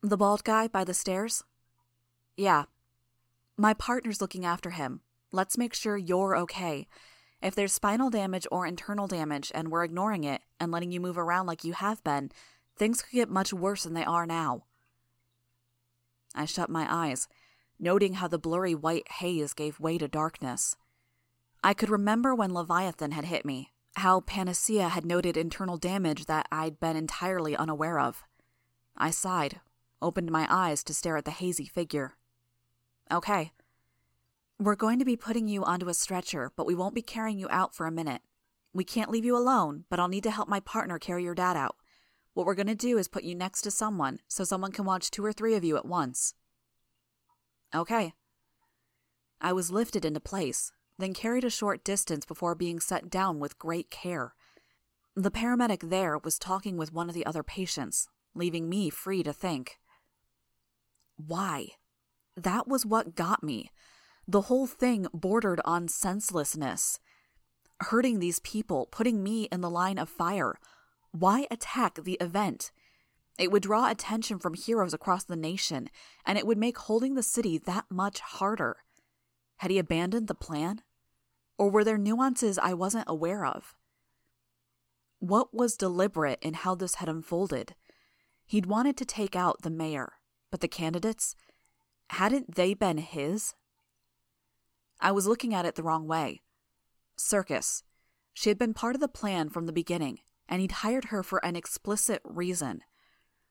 The 0.03 0.17
bald 0.17 0.45
guy 0.45 0.69
by 0.69 0.85
the 0.85 0.95
stairs? 0.95 1.45
Yeah. 2.37 2.65
My 3.57 3.75
partner's 3.75 4.21
looking 4.21 4.45
after 4.45 4.71
him. 4.71 5.01
Let's 5.31 5.59
make 5.59 5.75
sure 5.75 5.97
you're 5.97 6.37
okay. 6.37 6.87
If 7.43 7.55
there's 7.55 7.73
spinal 7.73 8.11
damage 8.11 8.47
or 8.53 8.67
internal 8.67 9.09
damage 9.09 9.51
and 9.55 9.71
we're 9.71 9.85
ignoring 9.85 10.25
it 10.25 10.43
and 10.61 10.71
letting 10.71 10.93
you 10.93 11.01
move 11.01 11.19
around 11.19 11.47
like 11.47 11.65
you 11.65 11.73
have 11.73 12.03
been, 12.05 12.31
Things 12.77 13.03
could 13.03 13.13
get 13.13 13.31
much 13.31 13.53
worse 13.53 13.85
than 13.85 13.95
they 13.95 14.05
are 14.05 14.27
now. 14.27 14.65
I 16.35 16.47
shut 16.47 16.71
my 16.71 16.87
eyes, 16.89 17.29
noting 17.79 18.15
how 18.15 18.29
the 18.29 18.39
blurry 18.39 18.75
white 18.75 19.11
haze 19.13 19.53
gave 19.53 19.81
way 19.81 19.99
to 19.99 20.09
darkness. 20.09 20.77
I 21.63 21.75
could 21.75 21.91
remember 21.91 22.35
when 22.35 22.55
Leviathan 22.55 23.13
had 23.13 23.27
hit 23.27 23.45
me, 23.45 23.71
how 23.97 24.21
Panacea 24.21 24.89
had 24.89 25.05
noted 25.05 25.37
internal 25.37 25.77
damage 25.77 26.25
that 26.27 26.49
I'd 26.51 26.81
been 26.81 26.97
entirely 26.97 27.57
unaware 27.57 28.01
of. 28.01 28.25
I 28.97 29.11
sighed, 29.11 29.61
opened 30.01 30.31
my 30.31 30.47
eyes 30.51 30.83
to 30.85 30.95
stare 30.95 31.19
at 31.19 31.25
the 31.25 31.31
hazy 31.31 31.67
figure. 31.67 32.17
Okay. 33.13 33.53
We're 34.59 34.77
going 34.77 34.99
to 34.99 35.05
be 35.05 35.17
putting 35.17 35.47
you 35.47 35.65
onto 35.65 35.89
a 35.89 35.95
stretcher, 35.95 36.53
but 36.57 36.67
we 36.67 36.75
won't 36.75 36.95
be 36.95 37.03
carrying 37.03 37.39
you 37.39 37.49
out 37.51 37.75
for 37.75 37.87
a 37.87 37.93
minute. 37.93 38.23
We 38.73 38.85
can't 38.85 39.11
leave 39.11 39.25
you 39.25 39.37
alone, 39.37 39.85
but 39.91 40.01
I'll 40.01 40.09
need 40.09 40.23
to 40.23 40.31
help 40.31 40.49
my 40.49 40.61
partner 40.61 40.99
carry 40.99 41.25
your 41.25 41.35
dad 41.35 41.57
out. 41.57 41.77
What 42.33 42.47
we're 42.47 42.55
going 42.55 42.69
to 42.69 42.75
do 42.75 42.97
is 42.97 43.09
put 43.09 43.25
you 43.25 43.35
next 43.35 43.63
to 43.63 43.71
someone 43.71 44.21
so 44.29 44.45
someone 44.45 44.73
can 44.73 44.87
watch 44.87 45.11
two 45.11 45.25
or 45.25 45.33
three 45.33 45.55
of 45.55 45.65
you 45.65 45.77
at 45.77 45.85
once. 45.85 46.35
Okay. 47.75 48.15
I 49.41 49.53
was 49.53 49.71
lifted 49.71 50.05
into 50.05 50.21
place, 50.21 50.73
then 50.99 51.13
carried 51.13 51.45
a 51.45 51.51
short 51.51 51.85
distance 51.85 52.25
before 52.25 52.55
being 52.55 52.81
set 52.81 53.11
down 53.11 53.41
with 53.41 53.59
great 53.59 53.91
care. 53.91 54.35
The 55.15 55.31
paramedic 55.31 55.91
there 55.91 56.17
was 56.17 56.39
talking 56.39 56.79
with 56.79 56.95
one 56.95 57.11
of 57.11 57.15
the 57.15 57.27
other 57.27 57.43
patients, 57.43 58.09
leaving 58.35 58.71
me 58.71 58.89
free 58.89 59.23
to 59.23 59.33
think. 59.35 59.79
Why? 61.17 61.73
That 62.37 62.67
was 62.67 62.87
what 62.87 63.15
got 63.15 63.43
me. 63.43 63.71
The 64.27 64.43
whole 64.43 64.67
thing 64.67 65.07
bordered 65.13 65.61
on 65.65 65.89
senselessness. 65.89 66.99
Hurting 67.81 68.19
these 68.21 68.39
people, 68.41 68.87
putting 68.87 69.23
me 69.23 69.45
in 69.53 69.61
the 69.61 69.71
line 69.71 69.99
of 69.99 70.09
fire, 70.09 70.55
why 71.11 71.47
attack 71.51 71.97
the 72.03 72.17
event? 72.21 72.71
It 73.39 73.51
would 73.51 73.63
draw 73.63 73.91
attention 73.91 74.39
from 74.39 74.55
heroes 74.55 74.95
across 74.95 75.25
the 75.25 75.37
nation, 75.37 75.91
and 76.25 76.39
it 76.39 76.47
would 76.47 76.59
make 76.59 76.79
holding 76.79 77.15
the 77.15 77.23
city 77.23 77.59
that 77.59 77.87
much 77.91 78.21
harder. 78.21 78.79
Had 79.57 79.71
he 79.71 79.79
abandoned 79.79 80.29
the 80.29 80.35
plan? 80.35 80.83
Or 81.59 81.71
were 81.71 81.85
there 81.85 81.99
nuances 81.99 82.59
I 82.59 82.75
wasn't 82.75 83.05
aware 83.09 83.45
of? 83.45 83.75
What 85.19 85.55
was 85.55 85.77
deliberate 85.77 86.39
in 86.43 86.55
how 86.55 86.75
this 86.75 86.97
had 86.97 87.09
unfolded? 87.09 87.75
He'd 88.45 88.67
wanted 88.67 88.97
to 88.97 89.05
take 89.05 89.37
out 89.37 89.63
the 89.63 89.71
mayor, 89.71 90.15
but 90.51 90.61
the 90.61 90.69
candidates? 90.69 91.37
Hadn't 92.13 92.57
they 92.57 92.75
been 92.75 92.99
his? 92.99 93.55
I 95.01 95.13
was 95.13 95.27
looking 95.27 95.55
at 95.55 95.65
it 95.65 95.77
the 95.77 95.83
wrong 95.83 96.07
way. 96.07 96.43
Circus. 97.17 97.85
She 98.35 98.51
had 98.51 98.59
been 98.59 98.75
part 98.75 98.95
of 98.95 99.01
the 99.01 99.09
plan 99.09 99.49
from 99.49 99.65
the 99.65 99.73
beginning, 99.73 100.19
and 100.47 100.61
he'd 100.61 100.73
hired 100.73 101.07
her 101.07 101.23
for 101.23 101.43
an 101.43 101.57
explicit 101.57 102.21
reason. 102.23 102.83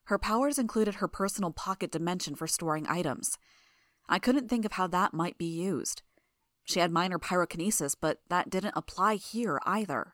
Her 0.06 0.20
powers 0.20 0.60
included 0.60 0.96
her 0.96 1.08
personal 1.08 1.50
pocket 1.50 1.92
dimension 1.92 2.36
for 2.36 2.46
storing 2.46 2.86
items. 2.88 3.36
I 4.08 4.20
couldn't 4.20 4.48
think 4.48 4.64
of 4.64 4.74
how 4.74 4.86
that 4.88 5.12
might 5.12 5.40
be 5.40 5.46
used. 5.46 6.04
She 6.64 6.80
had 6.80 6.92
minor 6.92 7.18
pyrokinesis, 7.18 7.96
but 8.00 8.20
that 8.30 8.52
didn't 8.52 8.78
apply 8.78 9.16
here 9.16 9.60
either. 9.66 10.14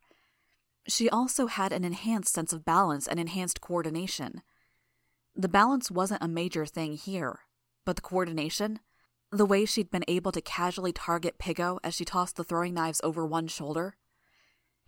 She 0.87 1.09
also 1.09 1.47
had 1.47 1.73
an 1.73 1.83
enhanced 1.83 2.33
sense 2.33 2.53
of 2.53 2.63
balance 2.63 3.07
and 3.09 3.19
enhanced 3.19 3.59
coordination. 3.59 4.41
The 5.35 5.49
balance 5.49 5.91
wasn't 5.91 6.23
a 6.23 6.29
major 6.29 6.65
thing 6.65 6.93
here, 6.93 7.39
but 7.87 7.95
the 7.95 8.01
coordination, 8.01 8.81
the 9.31 9.45
way 9.45 9.63
she'd 9.63 9.89
been 9.89 10.03
able 10.09 10.33
to 10.33 10.41
casually 10.41 10.91
target 10.91 11.37
Piggot 11.39 11.79
as 11.85 11.93
she 11.93 12.03
tossed 12.03 12.35
the 12.35 12.43
throwing 12.43 12.73
knives 12.73 12.99
over 13.01 13.25
one 13.25 13.47
shoulder, 13.47 13.95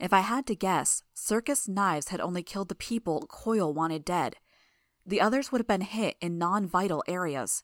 If 0.02 0.12
I 0.12 0.20
had 0.20 0.46
to 0.48 0.56
guess, 0.56 1.04
Circus 1.14 1.66
knives 1.66 2.10
had 2.10 2.20
only 2.20 2.44
killed 2.44 2.68
the 2.68 2.76
people 2.76 3.26
Coil 3.30 3.74
wanted 3.74 4.04
dead. 4.04 4.36
The 5.06 5.22
others 5.22 5.50
would 5.50 5.60
have 5.60 5.68
been 5.68 5.80
hit 5.80 6.18
in 6.20 6.38
non 6.38 6.68
vital 6.68 7.02
areas. 7.08 7.64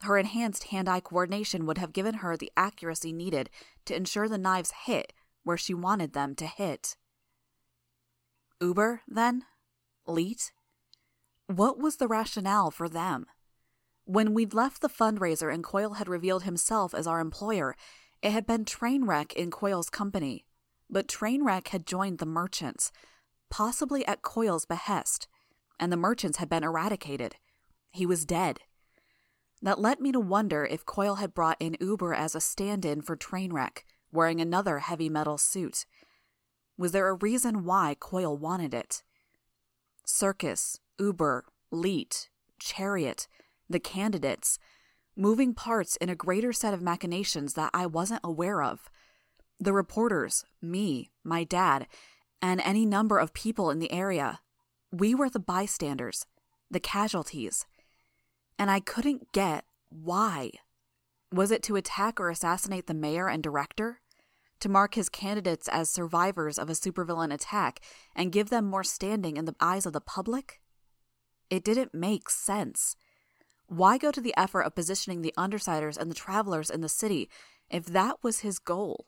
Her 0.00 0.18
enhanced 0.18 0.64
hand 0.64 0.88
eye 0.88 0.98
coordination 0.98 1.64
would 1.66 1.78
have 1.78 1.92
given 1.92 2.14
her 2.14 2.36
the 2.36 2.50
accuracy 2.56 3.12
needed 3.12 3.50
to 3.84 3.94
ensure 3.94 4.28
the 4.28 4.36
knives 4.36 4.72
hit 4.86 5.12
where 5.44 5.56
she 5.56 5.74
wanted 5.74 6.12
them 6.12 6.34
to 6.34 6.46
hit. 6.46 6.96
Uber, 8.60 9.02
then? 9.06 9.44
Leet? 10.08 10.50
What 11.46 11.78
was 11.78 11.98
the 11.98 12.08
rationale 12.08 12.72
for 12.72 12.88
them? 12.88 13.26
When 14.06 14.34
we'd 14.34 14.54
left 14.54 14.82
the 14.82 14.88
fundraiser 14.88 15.52
and 15.52 15.64
Coil 15.64 15.94
had 15.94 16.08
revealed 16.08 16.44
himself 16.44 16.94
as 16.94 17.08
our 17.08 17.18
employer, 17.18 17.74
it 18.22 18.30
had 18.30 18.46
been 18.46 18.64
Trainwreck 18.64 19.32
in 19.32 19.50
Coil's 19.50 19.90
company. 19.90 20.46
But 20.88 21.08
Trainwreck 21.08 21.68
had 21.68 21.88
joined 21.88 22.18
the 22.18 22.26
merchants, 22.26 22.92
possibly 23.50 24.06
at 24.06 24.22
Coil's 24.22 24.64
behest, 24.64 25.26
and 25.80 25.90
the 25.90 25.96
merchants 25.96 26.38
had 26.38 26.48
been 26.48 26.62
eradicated. 26.62 27.34
He 27.90 28.06
was 28.06 28.24
dead. 28.24 28.60
That 29.60 29.80
led 29.80 29.98
me 29.98 30.12
to 30.12 30.20
wonder 30.20 30.64
if 30.64 30.86
Coil 30.86 31.16
had 31.16 31.34
brought 31.34 31.56
in 31.58 31.76
Uber 31.80 32.14
as 32.14 32.36
a 32.36 32.40
stand 32.40 32.84
in 32.84 33.02
for 33.02 33.16
Trainwreck, 33.16 33.82
wearing 34.12 34.40
another 34.40 34.78
heavy 34.78 35.08
metal 35.08 35.36
suit. 35.36 35.84
Was 36.78 36.92
there 36.92 37.08
a 37.08 37.14
reason 37.14 37.64
why 37.64 37.96
Coil 37.98 38.36
wanted 38.36 38.72
it? 38.72 39.02
Circus, 40.04 40.78
Uber, 41.00 41.44
Leet, 41.72 42.28
Chariot, 42.60 43.26
the 43.68 43.80
candidates, 43.80 44.58
moving 45.16 45.54
parts 45.54 45.96
in 45.96 46.08
a 46.08 46.14
greater 46.14 46.52
set 46.52 46.74
of 46.74 46.82
machinations 46.82 47.54
that 47.54 47.70
I 47.72 47.86
wasn't 47.86 48.20
aware 48.22 48.62
of. 48.62 48.90
The 49.58 49.72
reporters, 49.72 50.44
me, 50.60 51.10
my 51.24 51.44
dad, 51.44 51.86
and 52.42 52.60
any 52.60 52.84
number 52.84 53.18
of 53.18 53.32
people 53.32 53.70
in 53.70 53.78
the 53.78 53.92
area. 53.92 54.40
We 54.92 55.14
were 55.14 55.30
the 55.30 55.40
bystanders, 55.40 56.26
the 56.70 56.80
casualties. 56.80 57.66
And 58.58 58.70
I 58.70 58.80
couldn't 58.80 59.32
get 59.32 59.64
why. 59.88 60.50
Was 61.32 61.50
it 61.50 61.62
to 61.64 61.76
attack 61.76 62.20
or 62.20 62.30
assassinate 62.30 62.86
the 62.86 62.94
mayor 62.94 63.28
and 63.28 63.42
director? 63.42 64.00
To 64.60 64.68
mark 64.68 64.94
his 64.94 65.08
candidates 65.08 65.68
as 65.68 65.90
survivors 65.90 66.58
of 66.58 66.70
a 66.70 66.74
supervillain 66.74 67.32
attack 67.32 67.80
and 68.14 68.32
give 68.32 68.48
them 68.48 68.64
more 68.64 68.84
standing 68.84 69.36
in 69.36 69.44
the 69.44 69.56
eyes 69.60 69.86
of 69.86 69.92
the 69.92 70.00
public? 70.00 70.60
It 71.50 71.62
didn't 71.64 71.94
make 71.94 72.30
sense. 72.30 72.96
Why 73.68 73.98
go 73.98 74.12
to 74.12 74.20
the 74.20 74.34
effort 74.36 74.62
of 74.62 74.74
positioning 74.74 75.22
the 75.22 75.34
undersiders 75.36 75.96
and 75.96 76.10
the 76.10 76.14
travelers 76.14 76.70
in 76.70 76.80
the 76.80 76.88
city 76.88 77.28
if 77.68 77.86
that 77.86 78.22
was 78.22 78.40
his 78.40 78.58
goal? 78.58 79.06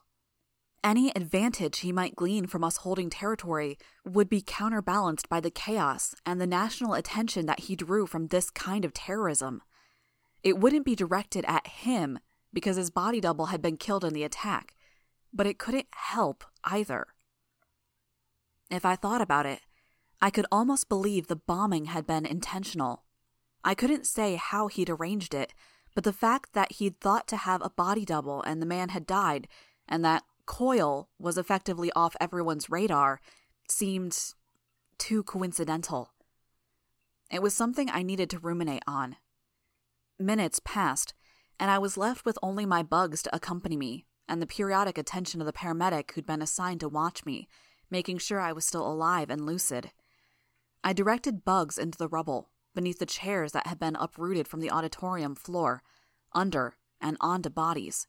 Any 0.83 1.11
advantage 1.11 1.81
he 1.81 1.93
might 1.93 2.17
glean 2.17 2.47
from 2.47 2.63
us 2.63 2.79
holding 2.79 3.11
territory 3.11 3.79
would 4.05 4.29
be 4.29 4.43
counterbalanced 4.43 5.29
by 5.29 5.41
the 5.41 5.51
chaos 5.51 6.15
and 6.25 6.41
the 6.41 6.47
national 6.47 6.95
attention 6.95 7.47
that 7.47 7.61
he 7.61 7.77
drew 7.77 8.07
from 8.07 8.29
this 8.29 8.51
kind 8.51 8.85
of 8.85 8.93
terrorism. 8.93 9.63
It 10.43 10.59
wouldn't 10.59 10.85
be 10.85 10.95
directed 10.95 11.45
at 11.47 11.67
him 11.67 12.19
because 12.53 12.77
his 12.77 12.91
body 12.91 13.21
double 13.21 13.47
had 13.47 13.61
been 13.61 13.77
killed 13.77 14.05
in 14.05 14.15
the 14.15 14.25
attack, 14.25 14.75
but 15.33 15.47
it 15.47 15.59
couldn't 15.59 15.89
help 15.91 16.45
either. 16.65 17.09
If 18.71 18.85
I 18.85 18.97
thought 18.97 19.21
about 19.21 19.47
it, 19.47 19.61
I 20.21 20.31
could 20.31 20.47
almost 20.51 20.89
believe 20.89 21.27
the 21.27 21.37
bombing 21.37 21.87
had 21.87 22.07
been 22.07 22.27
intentional. 22.27 23.05
I 23.65 23.75
couldn't 23.75 24.07
say 24.07 24.37
how 24.37 24.69
he'd 24.69 24.91
arranged 24.91 25.35
it, 25.35 25.53
but 25.95 26.05
the 26.05 26.13
fact 26.13 26.53
that 26.53 26.73
he'd 26.73 27.01
thought 27.01 27.27
to 27.29 27.37
have 27.37 27.61
a 27.63 27.71
body 27.71 28.05
double 28.05 28.43
and 28.43 28.63
the 28.63 28.67
man 28.67 28.91
had 28.91 29.07
died, 29.07 29.49
and 29.89 30.05
that 30.05 30.25
Coil 30.47 31.09
was 31.19 31.37
effectively 31.37 31.93
off 31.95 32.17
everyone's 32.21 32.71
radar 32.71 33.21
seemed 33.69 34.35
too 34.97 35.23
coincidental. 35.23 36.13
It 37.31 37.43
was 37.43 37.55
something 37.55 37.91
I 37.91 38.03
needed 38.03 38.31
to 38.31 38.39
ruminate 38.39 38.83
on. 38.87 39.17
Minutes 40.19 40.61
passed, 40.65 41.13
and 41.61 41.71
I 41.71 41.79
was 41.79 41.99
left 41.99 42.25
with 42.25 42.39
only 42.43 42.65
my 42.65 42.83
bugs 42.83 43.23
to 43.23 43.37
accompany 43.37 43.77
me 43.77 44.07
and 44.29 44.41
the 44.41 44.47
periodic 44.47 44.99
attention 44.99 45.41
of 45.41 45.47
the 45.47 45.53
paramedic 45.53 46.13
who'd 46.13 46.27
been 46.27 46.43
assigned 46.43 46.81
to 46.81 46.89
watch 46.89 47.25
me, 47.25 47.49
making 47.91 48.19
sure 48.19 48.41
I 48.41 48.53
was 48.53 48.65
still 48.65 48.87
alive 48.87 49.31
and 49.31 49.45
lucid. 49.45 49.91
I 50.83 50.93
directed 50.93 51.45
bugs 51.45 51.79
into 51.79 51.99
the 51.99 52.09
rubble, 52.09 52.51
beneath 52.79 53.01
the 53.01 53.07
chairs 53.07 53.51
that 53.51 53.67
had 53.67 53.81
been 53.81 53.97
uprooted 53.97 54.47
from 54.47 54.61
the 54.61 54.71
auditorium 54.71 55.35
floor, 55.35 55.83
under 56.33 56.77
and 57.01 57.17
onto 57.21 57.51
bodies. 57.51 58.07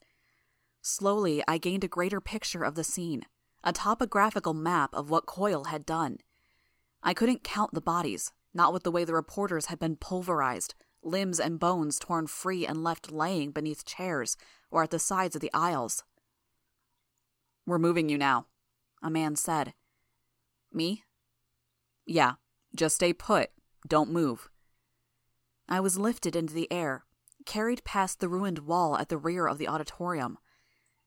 Slowly, 0.80 1.42
I 1.48 1.58
gained 1.58 1.82
a 1.82 1.88
greater 1.88 2.20
picture 2.20 2.62
of 2.62 2.76
the 2.76 2.84
scene, 2.84 3.26
a 3.64 3.72
topographical 3.72 4.54
map 4.54 4.94
of 4.94 5.10
what 5.10 5.26
Coil 5.26 5.64
had 5.64 5.84
done. 5.84 6.18
I 7.02 7.14
couldn't 7.14 7.42
count 7.42 7.74
the 7.74 7.80
bodies, 7.80 8.30
not 8.54 8.72
with 8.72 8.84
the 8.84 8.92
way 8.92 9.02
the 9.02 9.12
reporters 9.12 9.66
had 9.66 9.80
been 9.80 9.96
pulverized, 9.96 10.76
limbs 11.02 11.40
and 11.40 11.58
bones 11.58 11.98
torn 11.98 12.28
free 12.28 12.64
and 12.64 12.84
left 12.84 13.10
laying 13.10 13.50
beneath 13.50 13.84
chairs 13.84 14.36
or 14.70 14.84
at 14.84 14.90
the 14.90 15.00
sides 15.00 15.34
of 15.34 15.42
the 15.42 15.50
aisles. 15.52 16.04
We're 17.66 17.80
moving 17.80 18.08
you 18.08 18.18
now, 18.18 18.46
a 19.02 19.10
man 19.10 19.34
said. 19.34 19.74
Me? 20.72 21.02
Yeah, 22.06 22.34
just 22.72 22.94
stay 22.94 23.12
put. 23.12 23.50
Don't 23.88 24.12
move. 24.12 24.48
I 25.70 25.78
was 25.78 25.98
lifted 25.98 26.34
into 26.34 26.52
the 26.52 26.70
air, 26.72 27.04
carried 27.46 27.84
past 27.84 28.18
the 28.18 28.28
ruined 28.28 28.60
wall 28.60 28.98
at 28.98 29.08
the 29.08 29.16
rear 29.16 29.46
of 29.46 29.58
the 29.58 29.68
auditorium. 29.68 30.36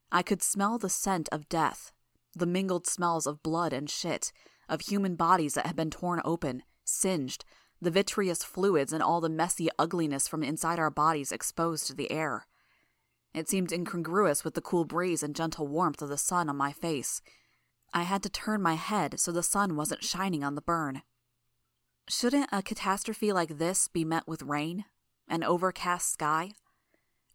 I 0.10 0.24
could 0.24 0.42
smell 0.42 0.78
the 0.78 0.90
scent 0.90 1.28
of 1.34 1.50
death, 1.50 1.92
the 2.34 2.46
mingled 2.46 2.88
smells 2.88 3.28
of 3.28 3.44
blood 3.44 3.74
and 3.74 3.90
shit, 3.90 4.32
of 4.70 4.82
human 4.82 5.16
bodies 5.16 5.56
that 5.56 5.66
had 5.66 5.76
been 5.76 5.92
torn 5.92 6.22
open, 6.24 6.64
singed, 6.86 7.44
the 7.82 7.92
vitreous 7.92 8.46
fluids 8.46 8.94
and 8.94 9.04
all 9.04 9.20
the 9.20 9.28
messy 9.28 9.68
ugliness 9.78 10.30
from 10.30 10.44
inside 10.44 10.80
our 10.80 10.90
bodies 10.90 11.34
exposed 11.34 11.86
to 11.88 11.94
the 11.94 12.10
air. 12.10 12.48
It 13.34 13.50
seemed 13.50 13.74
incongruous 13.74 14.46
with 14.46 14.54
the 14.54 14.62
cool 14.62 14.86
breeze 14.86 15.24
and 15.24 15.36
gentle 15.36 15.68
warmth 15.68 16.02
of 16.02 16.08
the 16.08 16.18
sun 16.18 16.50
on 16.50 16.56
my 16.56 16.72
face. 16.72 17.22
I 17.94 18.04
had 18.04 18.24
to 18.24 18.30
turn 18.30 18.62
my 18.62 18.76
head 18.76 19.20
so 19.20 19.32
the 19.32 19.44
sun 19.44 19.76
wasn't 19.76 20.04
shining 20.04 20.44
on 20.44 20.56
the 20.56 20.62
burn. 20.62 21.02
Shouldn't 22.10 22.50
a 22.52 22.62
catastrophe 22.62 23.32
like 23.32 23.58
this 23.58 23.88
be 23.88 24.04
met 24.04 24.28
with 24.28 24.42
rain? 24.42 24.86
An 25.28 25.44
overcast 25.44 26.12
sky? 26.12 26.52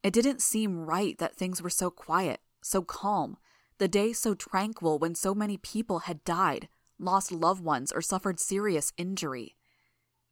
It 0.02 0.12
didn't 0.12 0.42
seem 0.42 0.84
right 0.84 1.16
that 1.18 1.34
things 1.34 1.62
were 1.62 1.70
so 1.70 1.90
quiet, 1.90 2.40
so 2.62 2.82
calm, 2.82 3.38
the 3.78 3.88
day 3.88 4.12
so 4.12 4.34
tranquil 4.34 4.98
when 4.98 5.14
so 5.14 5.34
many 5.34 5.56
people 5.56 6.00
had 6.00 6.22
died, 6.22 6.68
lost 6.98 7.32
loved 7.32 7.64
ones, 7.64 7.92
or 7.92 8.02
suffered 8.02 8.38
serious 8.38 8.92
injury. 8.98 9.56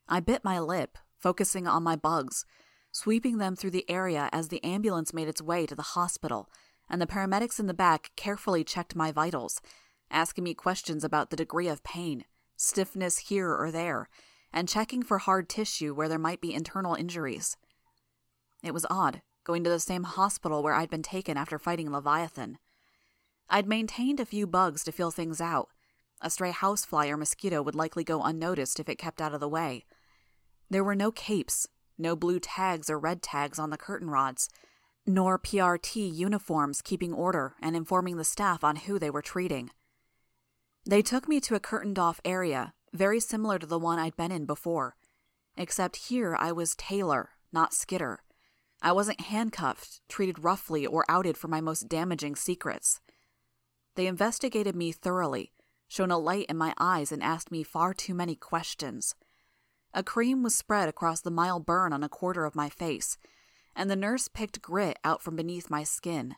I 0.07 0.21
bit 0.21 0.45
my 0.45 0.61
lip, 0.61 0.99
focusing 1.19 1.67
on 1.67 1.83
my 1.83 1.97
bugs, 1.97 2.45
sweeping 2.93 3.39
them 3.39 3.57
through 3.57 3.71
the 3.71 3.89
area 3.91 4.29
as 4.33 4.49
the 4.49 4.63
ambulance 4.63 5.15
made 5.15 5.29
its 5.29 5.43
way 5.43 5.65
to 5.65 5.75
the 5.75 5.83
hospital, 5.83 6.51
and 6.91 7.01
the 7.01 7.07
paramedics 7.07 7.59
in 7.59 7.67
the 7.67 7.75
back 7.75 8.11
carefully 8.17 8.65
checked 8.65 8.95
my 8.95 9.11
vitals, 9.11 9.63
asking 10.11 10.45
me 10.45 10.53
questions 10.53 11.05
about 11.05 11.31
the 11.31 11.37
degree 11.37 11.69
of 11.69 11.83
pain, 11.83 12.25
stiffness 12.57 13.19
here 13.19 13.55
or 13.55 13.71
there, 13.71 14.09
and 14.53 14.69
checking 14.69 15.03
for 15.03 15.19
hard 15.19 15.49
tissue 15.49 15.95
where 15.95 16.09
there 16.09 16.19
might 16.19 16.41
be 16.41 16.55
internal 16.55 16.95
injuries. 16.95 17.57
It 18.63 18.75
was 18.75 18.87
odd 18.91 19.23
going 19.47 19.63
to 19.63 19.71
the 19.71 19.79
same 19.79 20.03
hospital 20.03 20.61
where 20.61 20.75
I'd 20.75 20.91
been 20.91 21.05
taken 21.05 21.37
after 21.37 21.57
fighting 21.57 21.93
Leviathan. 21.93 22.59
I'd 23.49 23.69
maintained 23.69 24.19
a 24.19 24.27
few 24.27 24.45
bugs 24.45 24.83
to 24.85 24.93
feel 24.93 25.13
things 25.13 25.41
out. 25.41 25.69
A 26.21 26.31
stray 26.31 26.51
housefly 26.51 27.07
or 27.07 27.17
mosquito 27.17 27.63
would 27.63 27.77
likely 27.77 28.03
go 28.03 28.25
unnoticed 28.25 28.81
if 28.81 28.89
it 28.89 28.99
kept 28.99 29.21
out 29.21 29.35
of 29.35 29.41
the 29.41 29.49
way. 29.49 29.85
There 30.69 30.83
were 30.83 30.97
no 30.97 31.13
capes, 31.13 31.69
no 31.97 32.17
blue 32.17 32.41
tags 32.41 32.91
or 32.91 32.99
red 32.99 33.23
tags 33.23 33.61
on 33.61 33.71
the 33.71 33.77
curtain 33.77 34.11
rods, 34.11 34.49
nor 35.07 35.39
PRT 35.39 36.13
uniforms 36.13 36.83
keeping 36.83 37.15
order 37.15 37.55
and 37.63 37.77
informing 37.77 38.17
the 38.17 38.25
staff 38.25 38.65
on 38.65 38.75
who 38.75 38.99
they 38.99 39.11
were 39.11 39.23
treating. 39.23 39.71
They 40.89 41.03
took 41.03 41.29
me 41.29 41.41
to 41.41 41.57
a 41.57 41.61
curtained 41.61 41.99
off 41.99 42.21
area, 42.25 42.73
very 42.93 43.19
similar 43.19 43.59
to 43.59 43.67
the 43.67 43.79
one 43.79 43.99
I'd 43.99 44.17
been 44.17 44.31
in 44.31 44.47
before, 44.47 44.95
except 45.57 45.97
here 45.97 46.37
I 46.39 46.53
was 46.53 46.77
Taylor, 46.77 47.31
not 47.53 47.75
Skitter. 47.75 48.23
I 48.81 48.93
wasn't 48.93 49.23
handcuffed, 49.23 50.01
treated 50.09 50.45
roughly, 50.45 50.87
or 50.87 51.05
outed 51.09 51.37
for 51.37 51.49
my 51.49 51.61
most 51.61 51.89
damaging 51.89 52.37
secrets. 52.37 53.01
They 53.97 54.07
investigated 54.07 54.77
me 54.77 54.93
thoroughly, 54.93 55.51
shone 55.89 56.13
a 56.13 56.19
light 56.19 56.47
in 56.49 56.57
my 56.57 56.73
eyes, 56.79 57.11
and 57.11 57.21
asked 57.23 57.51
me 57.51 57.65
far 57.65 57.93
too 57.93 58.15
many 58.15 58.37
questions. 58.37 59.17
A 59.93 60.05
cream 60.05 60.45
was 60.45 60.55
spread 60.55 60.89
across 60.89 61.21
the 61.21 61.31
mild 61.33 61.67
burn 61.67 61.93
on 61.93 62.05
a 62.05 62.09
quarter 62.09 62.45
of 62.45 62.55
my 62.55 62.69
face, 62.69 63.19
and 63.75 63.91
the 63.91 63.97
nurse 63.97 64.29
picked 64.29 64.63
grit 64.63 64.99
out 65.03 65.21
from 65.21 65.35
beneath 65.35 65.69
my 65.69 65.83
skin. 65.83 66.37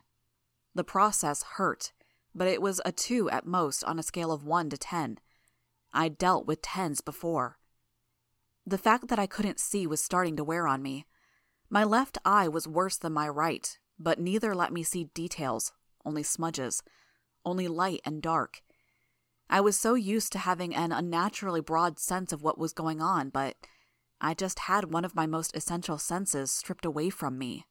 The 0.73 0.83
process 0.83 1.43
hurt, 1.57 1.91
but 2.33 2.47
it 2.47 2.61
was 2.61 2.81
a 2.85 2.91
two 2.91 3.29
at 3.29 3.45
most 3.45 3.83
on 3.83 3.99
a 3.99 4.03
scale 4.03 4.31
of 4.31 4.43
one 4.43 4.69
to 4.69 4.77
ten. 4.77 5.19
I'd 5.93 6.17
dealt 6.17 6.45
with 6.45 6.61
tens 6.61 7.01
before. 7.01 7.57
The 8.65 8.77
fact 8.77 9.07
that 9.07 9.19
I 9.19 9.25
couldn't 9.25 9.59
see 9.59 9.87
was 9.87 10.03
starting 10.03 10.35
to 10.37 10.43
wear 10.43 10.67
on 10.67 10.81
me. 10.81 11.05
My 11.69 11.83
left 11.83 12.17
eye 12.23 12.47
was 12.47 12.67
worse 12.67 12.97
than 12.97 13.13
my 13.13 13.27
right, 13.27 13.77
but 13.97 14.19
neither 14.19 14.53
let 14.53 14.71
me 14.71 14.83
see 14.83 15.05
details, 15.05 15.71
only 16.05 16.23
smudges, 16.23 16.83
only 17.43 17.67
light 17.67 18.01
and 18.05 18.21
dark. 18.21 18.61
I 19.49 19.61
was 19.61 19.79
so 19.79 19.95
used 19.95 20.31
to 20.33 20.39
having 20.39 20.75
an 20.75 20.91
unnaturally 20.91 21.61
broad 21.61 21.97
sense 21.97 22.31
of 22.31 22.43
what 22.43 22.59
was 22.59 22.73
going 22.73 23.01
on, 23.01 23.29
but 23.29 23.55
I 24.21 24.35
just 24.35 24.59
had 24.59 24.93
one 24.93 25.05
of 25.05 25.15
my 25.15 25.25
most 25.25 25.55
essential 25.55 25.97
senses 25.97 26.51
stripped 26.51 26.85
away 26.85 27.09
from 27.09 27.37
me. 27.37 27.65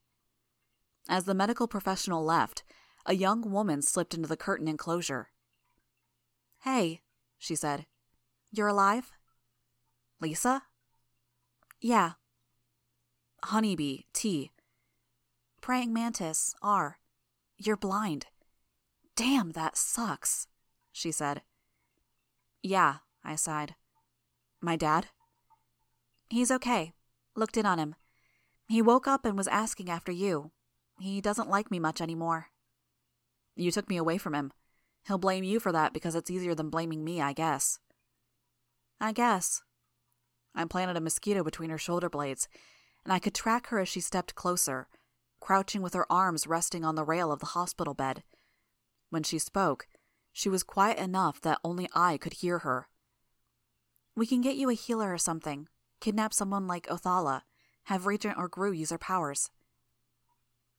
As 1.08 1.24
the 1.24 1.34
medical 1.34 1.68
professional 1.68 2.24
left, 2.24 2.64
a 3.08 3.14
young 3.14 3.50
woman 3.50 3.80
slipped 3.80 4.12
into 4.12 4.28
the 4.28 4.36
curtain 4.36 4.68
enclosure. 4.68 5.30
Hey, 6.60 7.00
she 7.38 7.54
said. 7.54 7.86
You're 8.52 8.68
alive? 8.68 9.12
Lisa? 10.20 10.64
Yeah. 11.80 12.12
Honeybee, 13.44 14.00
T. 14.12 14.52
Praying 15.62 15.92
mantis, 15.92 16.54
R. 16.60 16.98
You're 17.56 17.78
blind. 17.78 18.26
Damn, 19.16 19.52
that 19.52 19.78
sucks, 19.78 20.46
she 20.92 21.10
said. 21.10 21.40
Yeah, 22.62 22.96
I 23.24 23.36
sighed. 23.36 23.74
My 24.60 24.76
dad? 24.76 25.06
He's 26.28 26.50
okay. 26.50 26.92
Looked 27.34 27.56
in 27.56 27.64
on 27.64 27.78
him. 27.78 27.94
He 28.68 28.82
woke 28.82 29.08
up 29.08 29.24
and 29.24 29.34
was 29.34 29.48
asking 29.48 29.88
after 29.88 30.12
you. 30.12 30.50
He 31.00 31.22
doesn't 31.22 31.48
like 31.48 31.70
me 31.70 31.78
much 31.78 32.02
anymore. 32.02 32.48
You 33.58 33.72
took 33.72 33.88
me 33.88 33.96
away 33.96 34.18
from 34.18 34.34
him. 34.34 34.52
He'll 35.06 35.18
blame 35.18 35.42
you 35.42 35.58
for 35.58 35.72
that 35.72 35.92
because 35.92 36.14
it's 36.14 36.30
easier 36.30 36.54
than 36.54 36.70
blaming 36.70 37.02
me, 37.02 37.20
I 37.20 37.32
guess. 37.32 37.80
I 39.00 39.12
guess. 39.12 39.62
I 40.54 40.64
planted 40.64 40.96
a 40.96 41.00
mosquito 41.00 41.42
between 41.42 41.70
her 41.70 41.78
shoulder 41.78 42.08
blades, 42.08 42.48
and 43.04 43.12
I 43.12 43.18
could 43.18 43.34
track 43.34 43.66
her 43.68 43.80
as 43.80 43.88
she 43.88 44.00
stepped 44.00 44.36
closer, 44.36 44.86
crouching 45.40 45.82
with 45.82 45.94
her 45.94 46.10
arms 46.10 46.46
resting 46.46 46.84
on 46.84 46.94
the 46.94 47.04
rail 47.04 47.32
of 47.32 47.40
the 47.40 47.46
hospital 47.46 47.94
bed. 47.94 48.22
When 49.10 49.24
she 49.24 49.40
spoke, 49.40 49.88
she 50.32 50.48
was 50.48 50.62
quiet 50.62 50.98
enough 50.98 51.40
that 51.40 51.58
only 51.64 51.88
I 51.94 52.16
could 52.16 52.34
hear 52.34 52.60
her. 52.60 52.88
We 54.14 54.26
can 54.26 54.40
get 54.40 54.56
you 54.56 54.70
a 54.70 54.74
healer 54.74 55.12
or 55.12 55.18
something, 55.18 55.68
kidnap 56.00 56.32
someone 56.32 56.68
like 56.68 56.86
Othala, 56.86 57.42
have 57.84 58.06
Regent 58.06 58.36
or 58.38 58.48
Grue 58.48 58.72
use 58.72 58.90
her 58.90 58.98
powers. 58.98 59.50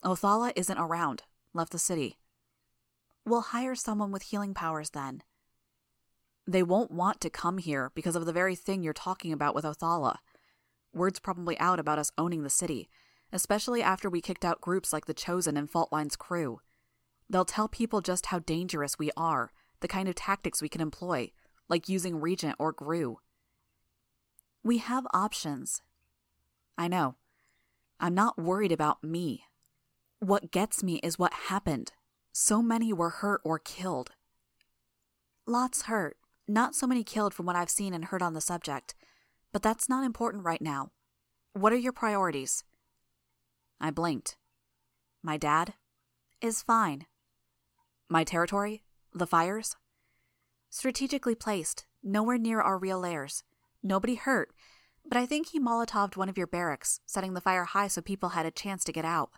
Othala 0.03 0.53
isn't 0.55 0.77
around, 0.77 1.23
left 1.53 1.73
the 1.73 1.79
city. 1.79 2.18
We'll 3.25 3.41
hire 3.41 3.75
someone 3.75 4.12
with 4.12 4.23
healing 4.23 4.53
powers 4.53 4.91
then. 4.91 5.23
They 6.47 6.63
won't 6.63 6.91
want 6.91 7.21
to 7.21 7.29
come 7.29 7.60
here 7.60 7.91
because 7.93 8.15
of 8.15 8.25
the 8.25 8.34
very 8.34 8.55
thing 8.55 8.82
you're 8.82 8.93
talking 8.93 9.32
about 9.32 9.53
with 9.53 9.65
Othala. 9.65 10.17
Word's 10.93 11.19
probably 11.19 11.60
out 11.60 11.79
about 11.79 11.99
us 11.99 12.12
owning 12.17 12.41
the 12.41 12.49
city, 12.49 12.89
especially 13.32 13.84
after 13.84 14.10
we 14.10 14.21
kicked 14.21 14.43
out 14.43 14.62
groups 14.62 14.91
like 14.91 15.05
the 15.05 15.13
Chosen 15.13 15.58
and 15.58 15.69
Faultline's 15.69 16.15
crew. 16.15 16.60
They'll 17.29 17.45
tell 17.45 17.67
people 17.67 18.01
just 18.01 18.27
how 18.27 18.39
dangerous 18.39 18.97
we 18.97 19.12
are, 19.15 19.51
the 19.82 19.88
kind 19.88 20.10
of 20.10 20.15
tactics 20.15 20.62
we 20.62 20.69
can 20.69 20.82
employ, 20.82 21.32
like 21.67 21.88
using 21.88 22.19
Regent 22.19 22.55
or 22.58 22.71
Grue. 22.71 23.19
We 24.63 24.79
have 24.79 25.05
options. 25.13 25.84
I 26.77 26.88
know. 26.88 27.15
I'm 27.99 28.15
not 28.15 28.39
worried 28.39 28.71
about 28.71 29.03
me. 29.03 29.43
What 30.19 30.51
gets 30.51 30.82
me 30.82 30.95
is 31.03 31.19
what 31.19 31.34
happened. 31.34 31.91
So 32.31 32.61
many 32.61 32.93
were 32.93 33.09
hurt 33.09 33.41
or 33.43 33.59
killed. 33.59 34.11
Lots 35.45 35.83
hurt, 35.83 36.17
not 36.47 36.75
so 36.75 36.87
many 36.87 37.03
killed 37.03 37.33
from 37.33 37.45
what 37.45 37.55
I've 37.55 37.69
seen 37.69 37.93
and 37.93 38.05
heard 38.05 38.21
on 38.21 38.33
the 38.33 38.41
subject. 38.41 38.95
But 39.51 39.63
that's 39.63 39.89
not 39.89 40.03
important 40.05 40.43
right 40.43 40.61
now. 40.61 40.91
What 41.53 41.73
are 41.73 41.77
your 41.77 41.91
priorities? 41.91 42.63
I 43.81 43.89
blinked. 43.91 44.37
My 45.23 45.37
dad? 45.37 45.73
Is 46.41 46.61
fine. 46.61 47.05
My 48.07 48.23
territory? 48.23 48.83
The 49.13 49.27
fires? 49.27 49.75
Strategically 50.69 51.35
placed, 51.35 51.85
nowhere 52.03 52.37
near 52.37 52.61
our 52.61 52.77
real 52.77 52.99
lairs. 52.99 53.43
Nobody 53.81 54.15
hurt, 54.15 54.53
but 55.07 55.17
I 55.17 55.25
think 55.25 55.47
he 55.47 55.59
Molotoved 55.59 56.15
one 56.15 56.29
of 56.29 56.37
your 56.37 56.47
barracks, 56.47 56.99
setting 57.05 57.33
the 57.33 57.41
fire 57.41 57.65
high 57.65 57.87
so 57.87 58.01
people 58.01 58.29
had 58.29 58.45
a 58.45 58.51
chance 58.51 58.83
to 58.83 58.91
get 58.91 59.05
out. 59.05 59.31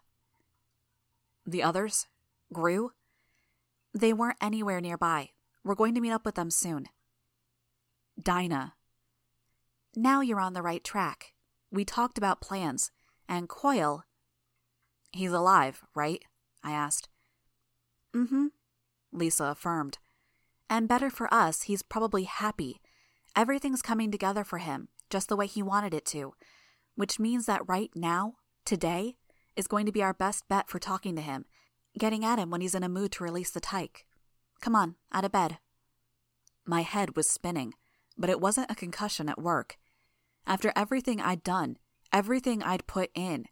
The 1.45 1.63
others? 1.63 2.07
Grue? 2.53 2.91
They 3.93 4.13
weren't 4.13 4.37
anywhere 4.41 4.81
nearby. 4.81 5.29
We're 5.63 5.75
going 5.75 5.95
to 5.95 6.01
meet 6.01 6.11
up 6.11 6.25
with 6.25 6.35
them 6.35 6.49
soon. 6.49 6.87
Dinah. 8.21 8.73
Now 9.95 10.21
you're 10.21 10.39
on 10.39 10.53
the 10.53 10.61
right 10.61 10.83
track. 10.83 11.33
We 11.71 11.85
talked 11.85 12.17
about 12.17 12.41
plans, 12.41 12.91
and 13.27 13.47
Coil. 13.49 14.03
He's 15.11 15.31
alive, 15.31 15.83
right? 15.95 16.23
I 16.63 16.71
asked. 16.71 17.09
Mm 18.13 18.29
hmm, 18.29 18.47
Lisa 19.11 19.45
affirmed. 19.45 19.97
And 20.69 20.87
better 20.87 21.09
for 21.09 21.33
us, 21.33 21.63
he's 21.63 21.81
probably 21.81 22.23
happy. 22.23 22.81
Everything's 23.35 23.81
coming 23.81 24.11
together 24.11 24.43
for 24.43 24.59
him, 24.59 24.89
just 25.09 25.29
the 25.29 25.35
way 25.35 25.47
he 25.47 25.61
wanted 25.61 25.93
it 25.93 26.05
to, 26.07 26.33
which 26.95 27.19
means 27.19 27.45
that 27.45 27.67
right 27.67 27.89
now, 27.95 28.35
today, 28.65 29.15
is 29.55 29.67
going 29.67 29.85
to 29.85 29.91
be 29.91 30.03
our 30.03 30.13
best 30.13 30.47
bet 30.47 30.69
for 30.69 30.79
talking 30.79 31.15
to 31.15 31.21
him, 31.21 31.45
getting 31.97 32.25
at 32.25 32.39
him 32.39 32.49
when 32.49 32.61
he's 32.61 32.75
in 32.75 32.83
a 32.83 32.89
mood 32.89 33.11
to 33.13 33.23
release 33.23 33.51
the 33.51 33.59
tyke. 33.59 34.05
Come 34.61 34.75
on, 34.75 34.95
out 35.11 35.25
of 35.25 35.31
bed. 35.31 35.57
My 36.65 36.81
head 36.81 37.15
was 37.15 37.29
spinning, 37.29 37.73
but 38.17 38.29
it 38.29 38.39
wasn't 38.39 38.71
a 38.71 38.75
concussion 38.75 39.27
at 39.27 39.41
work. 39.41 39.77
After 40.45 40.71
everything 40.75 41.19
I'd 41.19 41.43
done, 41.43 41.77
everything 42.13 42.63
I'd 42.63 42.87
put 42.87 43.09
in, 43.13 43.45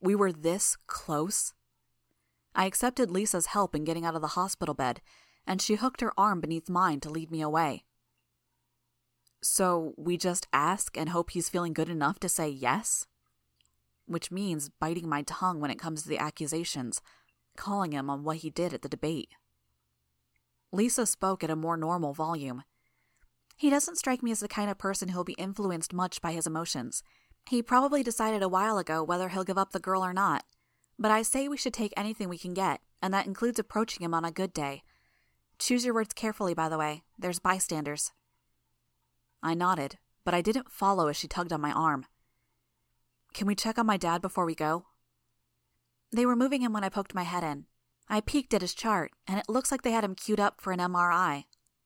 we 0.00 0.14
were 0.14 0.32
this 0.32 0.76
close. 0.86 1.54
I 2.54 2.66
accepted 2.66 3.10
Lisa's 3.10 3.46
help 3.46 3.74
in 3.74 3.84
getting 3.84 4.04
out 4.04 4.14
of 4.14 4.22
the 4.22 4.28
hospital 4.28 4.74
bed, 4.74 5.00
and 5.46 5.60
she 5.60 5.76
hooked 5.76 6.00
her 6.00 6.12
arm 6.18 6.40
beneath 6.40 6.68
mine 6.68 7.00
to 7.00 7.10
lead 7.10 7.30
me 7.30 7.40
away. 7.40 7.84
So 9.42 9.94
we 9.96 10.16
just 10.16 10.46
ask 10.52 10.96
and 10.96 11.10
hope 11.10 11.30
he's 11.30 11.48
feeling 11.48 11.72
good 11.72 11.88
enough 11.88 12.18
to 12.20 12.28
say 12.28 12.48
yes? 12.48 13.06
Which 14.06 14.30
means 14.30 14.68
biting 14.68 15.08
my 15.08 15.22
tongue 15.22 15.60
when 15.60 15.70
it 15.70 15.78
comes 15.78 16.02
to 16.02 16.08
the 16.08 16.18
accusations, 16.18 17.00
calling 17.56 17.92
him 17.92 18.08
on 18.10 18.24
what 18.24 18.38
he 18.38 18.50
did 18.50 18.72
at 18.72 18.82
the 18.82 18.88
debate. 18.88 19.30
Lisa 20.72 21.06
spoke 21.06 21.42
at 21.42 21.50
a 21.50 21.56
more 21.56 21.76
normal 21.76 22.14
volume. 22.14 22.62
He 23.56 23.70
doesn't 23.70 23.96
strike 23.96 24.22
me 24.22 24.30
as 24.30 24.40
the 24.40 24.48
kind 24.48 24.70
of 24.70 24.78
person 24.78 25.08
who'll 25.08 25.24
be 25.24 25.34
influenced 25.34 25.92
much 25.92 26.22
by 26.22 26.32
his 26.32 26.46
emotions. 26.46 27.02
He 27.48 27.62
probably 27.62 28.02
decided 28.02 28.42
a 28.42 28.48
while 28.48 28.78
ago 28.78 29.02
whether 29.02 29.28
he'll 29.28 29.44
give 29.44 29.58
up 29.58 29.72
the 29.72 29.80
girl 29.80 30.04
or 30.04 30.12
not. 30.12 30.44
But 30.98 31.10
I 31.10 31.22
say 31.22 31.48
we 31.48 31.56
should 31.56 31.74
take 31.74 31.92
anything 31.96 32.28
we 32.28 32.38
can 32.38 32.54
get, 32.54 32.80
and 33.02 33.12
that 33.12 33.26
includes 33.26 33.58
approaching 33.58 34.04
him 34.04 34.14
on 34.14 34.24
a 34.24 34.30
good 34.30 34.52
day. 34.52 34.82
Choose 35.58 35.84
your 35.84 35.94
words 35.94 36.14
carefully, 36.14 36.54
by 36.54 36.68
the 36.68 36.78
way. 36.78 37.02
There's 37.18 37.38
bystanders. 37.38 38.12
I 39.42 39.54
nodded, 39.54 39.98
but 40.24 40.34
I 40.34 40.42
didn't 40.42 40.70
follow 40.70 41.08
as 41.08 41.16
she 41.16 41.28
tugged 41.28 41.52
on 41.52 41.60
my 41.60 41.72
arm. 41.72 42.06
Can 43.32 43.46
we 43.46 43.54
check 43.54 43.78
on 43.78 43.86
my 43.86 43.96
dad 43.96 44.22
before 44.22 44.44
we 44.44 44.54
go? 44.54 44.86
They 46.12 46.26
were 46.26 46.36
moving 46.36 46.62
him 46.62 46.72
when 46.72 46.84
I 46.84 46.88
poked 46.88 47.14
my 47.14 47.22
head 47.22 47.44
in. 47.44 47.66
I 48.08 48.20
peeked 48.20 48.52
at 48.54 48.62
his 48.62 48.74
chart, 48.74 49.12
and 49.28 49.38
it 49.38 49.48
looks 49.48 49.70
like 49.70 49.82
they 49.82 49.92
had 49.92 50.02
him 50.02 50.16
queued 50.16 50.40
up 50.40 50.60
for 50.60 50.72
an 50.72 50.80
MRI, 50.80 51.44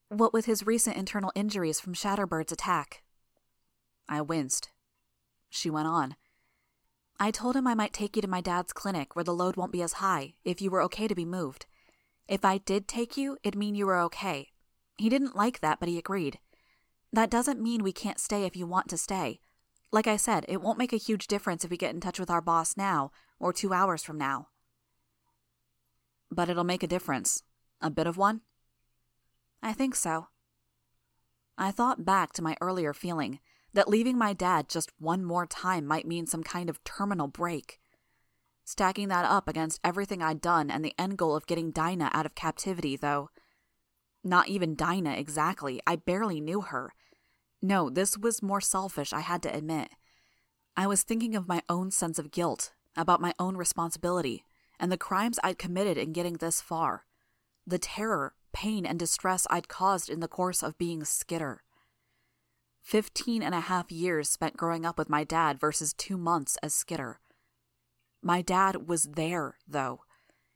what 0.09 0.33
with 0.33 0.45
his 0.45 0.65
recent 0.65 0.97
internal 0.97 1.31
injuries 1.35 1.79
from 1.79 1.93
Shatterbird's 1.93 2.51
attack. 2.51 3.03
I 4.09 4.21
winced. 4.21 4.69
She 5.49 5.69
went 5.69 5.87
on. 5.87 6.15
I 7.19 7.31
told 7.31 7.55
him 7.55 7.67
I 7.67 7.75
might 7.75 7.93
take 7.93 8.15
you 8.15 8.21
to 8.23 8.27
my 8.27 8.41
dad's 8.41 8.73
clinic 8.73 9.15
where 9.15 9.23
the 9.23 9.33
load 9.33 9.55
won't 9.55 9.71
be 9.71 9.83
as 9.83 9.93
high 9.93 10.33
if 10.43 10.61
you 10.61 10.69
were 10.71 10.81
okay 10.83 11.07
to 11.07 11.15
be 11.15 11.25
moved. 11.25 11.65
If 12.27 12.43
I 12.43 12.57
did 12.57 12.87
take 12.87 13.15
you, 13.15 13.37
it'd 13.43 13.57
mean 13.57 13.75
you 13.75 13.85
were 13.85 13.99
okay. 13.99 14.49
He 14.97 15.09
didn't 15.09 15.35
like 15.35 15.59
that, 15.61 15.79
but 15.79 15.87
he 15.87 15.97
agreed. 15.97 16.39
That 17.13 17.29
doesn't 17.29 17.61
mean 17.61 17.83
we 17.83 17.93
can't 17.93 18.19
stay 18.19 18.43
if 18.45 18.55
you 18.55 18.65
want 18.65 18.89
to 18.89 18.97
stay. 18.97 19.39
Like 19.91 20.07
I 20.07 20.17
said, 20.17 20.45
it 20.49 20.61
won't 20.61 20.79
make 20.79 20.91
a 20.91 20.97
huge 20.97 21.27
difference 21.27 21.63
if 21.63 21.71
we 21.71 21.77
get 21.77 21.93
in 21.93 22.01
touch 22.01 22.19
with 22.19 22.31
our 22.31 22.41
boss 22.41 22.75
now 22.75 23.11
or 23.39 23.53
two 23.53 23.73
hours 23.73 24.03
from 24.03 24.17
now. 24.17 24.47
But 26.31 26.49
it'll 26.49 26.63
make 26.63 26.83
a 26.83 26.87
difference. 26.87 27.43
A 27.81 27.89
bit 27.89 28.07
of 28.07 28.17
one? 28.17 28.41
I 29.61 29.73
think 29.73 29.95
so. 29.95 30.27
I 31.57 31.71
thought 31.71 32.05
back 32.05 32.33
to 32.33 32.41
my 32.41 32.55
earlier 32.61 32.93
feeling 32.93 33.39
that 33.73 33.89
leaving 33.89 34.17
my 34.17 34.33
dad 34.33 34.69
just 34.69 34.91
one 34.99 35.23
more 35.23 35.45
time 35.45 35.85
might 35.85 36.07
mean 36.07 36.25
some 36.27 36.43
kind 36.43 36.69
of 36.69 36.83
terminal 36.83 37.27
break. 37.27 37.79
Stacking 38.63 39.09
that 39.09 39.25
up 39.25 39.47
against 39.47 39.79
everything 39.83 40.21
I'd 40.21 40.41
done 40.41 40.71
and 40.71 40.83
the 40.83 40.95
end 40.97 41.17
goal 41.17 41.35
of 41.35 41.45
getting 41.45 41.71
Dinah 41.71 42.09
out 42.13 42.25
of 42.25 42.35
captivity, 42.35 42.95
though. 42.95 43.29
Not 44.23 44.47
even 44.47 44.75
Dinah 44.75 45.13
exactly, 45.13 45.81
I 45.85 45.97
barely 45.97 46.41
knew 46.41 46.61
her. 46.61 46.93
No, 47.61 47.89
this 47.89 48.17
was 48.17 48.41
more 48.41 48.61
selfish, 48.61 49.13
I 49.13 49.19
had 49.19 49.43
to 49.43 49.55
admit. 49.55 49.89
I 50.75 50.87
was 50.87 51.03
thinking 51.03 51.35
of 51.35 51.47
my 51.47 51.61
own 51.69 51.91
sense 51.91 52.17
of 52.17 52.31
guilt, 52.31 52.73
about 52.95 53.21
my 53.21 53.33
own 53.39 53.57
responsibility, 53.57 54.45
and 54.79 54.91
the 54.91 54.97
crimes 54.97 55.39
I'd 55.43 55.57
committed 55.57 55.97
in 55.97 56.13
getting 56.13 56.35
this 56.35 56.61
far. 56.61 57.05
The 57.67 57.79
terror, 57.79 58.33
pain, 58.53 58.85
and 58.85 58.99
distress 58.99 59.47
I'd 59.49 59.67
caused 59.67 60.09
in 60.09 60.19
the 60.19 60.27
course 60.27 60.63
of 60.63 60.77
being 60.77 61.03
Skitter. 61.03 61.63
Fifteen 62.81 63.41
and 63.41 63.55
a 63.55 63.61
half 63.61 63.91
years 63.91 64.29
spent 64.29 64.57
growing 64.57 64.85
up 64.85 64.97
with 64.97 65.09
my 65.09 65.23
dad 65.23 65.59
versus 65.59 65.93
two 65.93 66.17
months 66.17 66.57
as 66.61 66.73
Skitter. 66.73 67.19
My 68.21 68.41
dad 68.41 68.87
was 68.87 69.03
there, 69.03 69.55
though. 69.67 70.01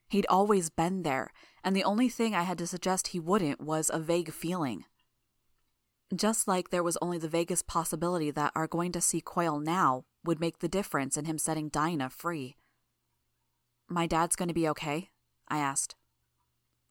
He'd 0.08 0.26
always 0.30 0.70
been 0.70 1.04
there, 1.04 1.32
and 1.64 1.76
the 1.76 1.84
only 1.84 2.10
thing 2.10 2.34
I 2.34 2.44
had 2.44 2.58
to 2.60 2.68
suggest 2.68 3.08
he 3.08 3.20
wouldn't 3.20 3.62
was 3.62 3.92
a 3.94 4.00
vague 4.00 4.32
feeling 4.32 4.86
Just 6.16 6.48
like 6.48 6.70
there 6.70 6.84
was 6.84 6.98
only 7.02 7.20
the 7.20 7.28
vaguest 7.28 7.68
possibility 7.68 8.32
that 8.32 8.52
our 8.56 8.68
going 8.68 8.92
to 8.94 9.02
see 9.02 9.22
Coil 9.22 9.60
now 9.60 10.06
would 10.24 10.40
make 10.40 10.60
the 10.60 10.68
difference 10.68 11.18
in 11.18 11.26
him 11.26 11.38
setting 11.38 11.70
Dinah 11.70 12.10
free. 12.10 12.58
My 13.88 14.06
dad's 14.06 14.36
going 14.36 14.50
to 14.50 14.54
be 14.54 14.68
okay? 14.70 15.10
I 15.48 15.58
asked. 15.60 15.96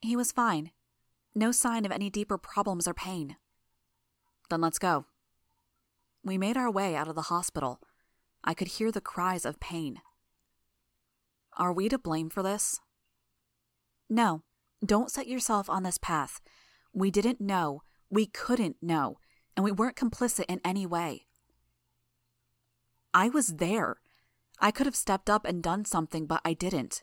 He 0.00 0.16
was 0.16 0.32
fine. 0.32 0.72
No 1.34 1.52
sign 1.52 1.84
of 1.84 1.92
any 1.92 2.10
deeper 2.10 2.38
problems 2.38 2.88
or 2.88 2.94
pain. 2.94 3.36
Then 4.50 4.60
let's 4.60 4.78
go. 4.78 5.04
We 6.24 6.38
made 6.38 6.56
our 6.56 6.70
way 6.70 6.96
out 6.96 7.08
of 7.08 7.14
the 7.14 7.22
hospital. 7.22 7.80
I 8.42 8.54
could 8.54 8.68
hear 8.68 8.90
the 8.90 9.00
cries 9.00 9.44
of 9.44 9.60
pain. 9.60 10.00
Are 11.56 11.72
we 11.72 11.88
to 11.88 11.98
blame 11.98 12.30
for 12.30 12.42
this? 12.42 12.80
No, 14.08 14.42
don't 14.84 15.10
set 15.10 15.28
yourself 15.28 15.68
on 15.68 15.82
this 15.82 15.98
path. 15.98 16.40
We 16.92 17.10
didn't 17.10 17.40
know, 17.40 17.82
we 18.10 18.26
couldn't 18.26 18.76
know, 18.80 19.18
and 19.56 19.64
we 19.64 19.72
weren't 19.72 19.96
complicit 19.96 20.46
in 20.48 20.60
any 20.64 20.86
way. 20.86 21.27
I 23.14 23.28
was 23.28 23.56
there. 23.56 24.00
I 24.60 24.70
could 24.70 24.86
have 24.86 24.96
stepped 24.96 25.30
up 25.30 25.44
and 25.44 25.62
done 25.62 25.84
something, 25.84 26.26
but 26.26 26.40
I 26.44 26.52
didn't. 26.52 27.02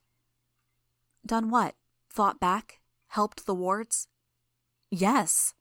Done 1.26 1.50
what? 1.50 1.76
Fought 2.10 2.40
back? 2.40 2.82
Helped 3.08 3.46
the 3.46 3.56
wards? 3.56 4.08
Yes. 4.92 5.54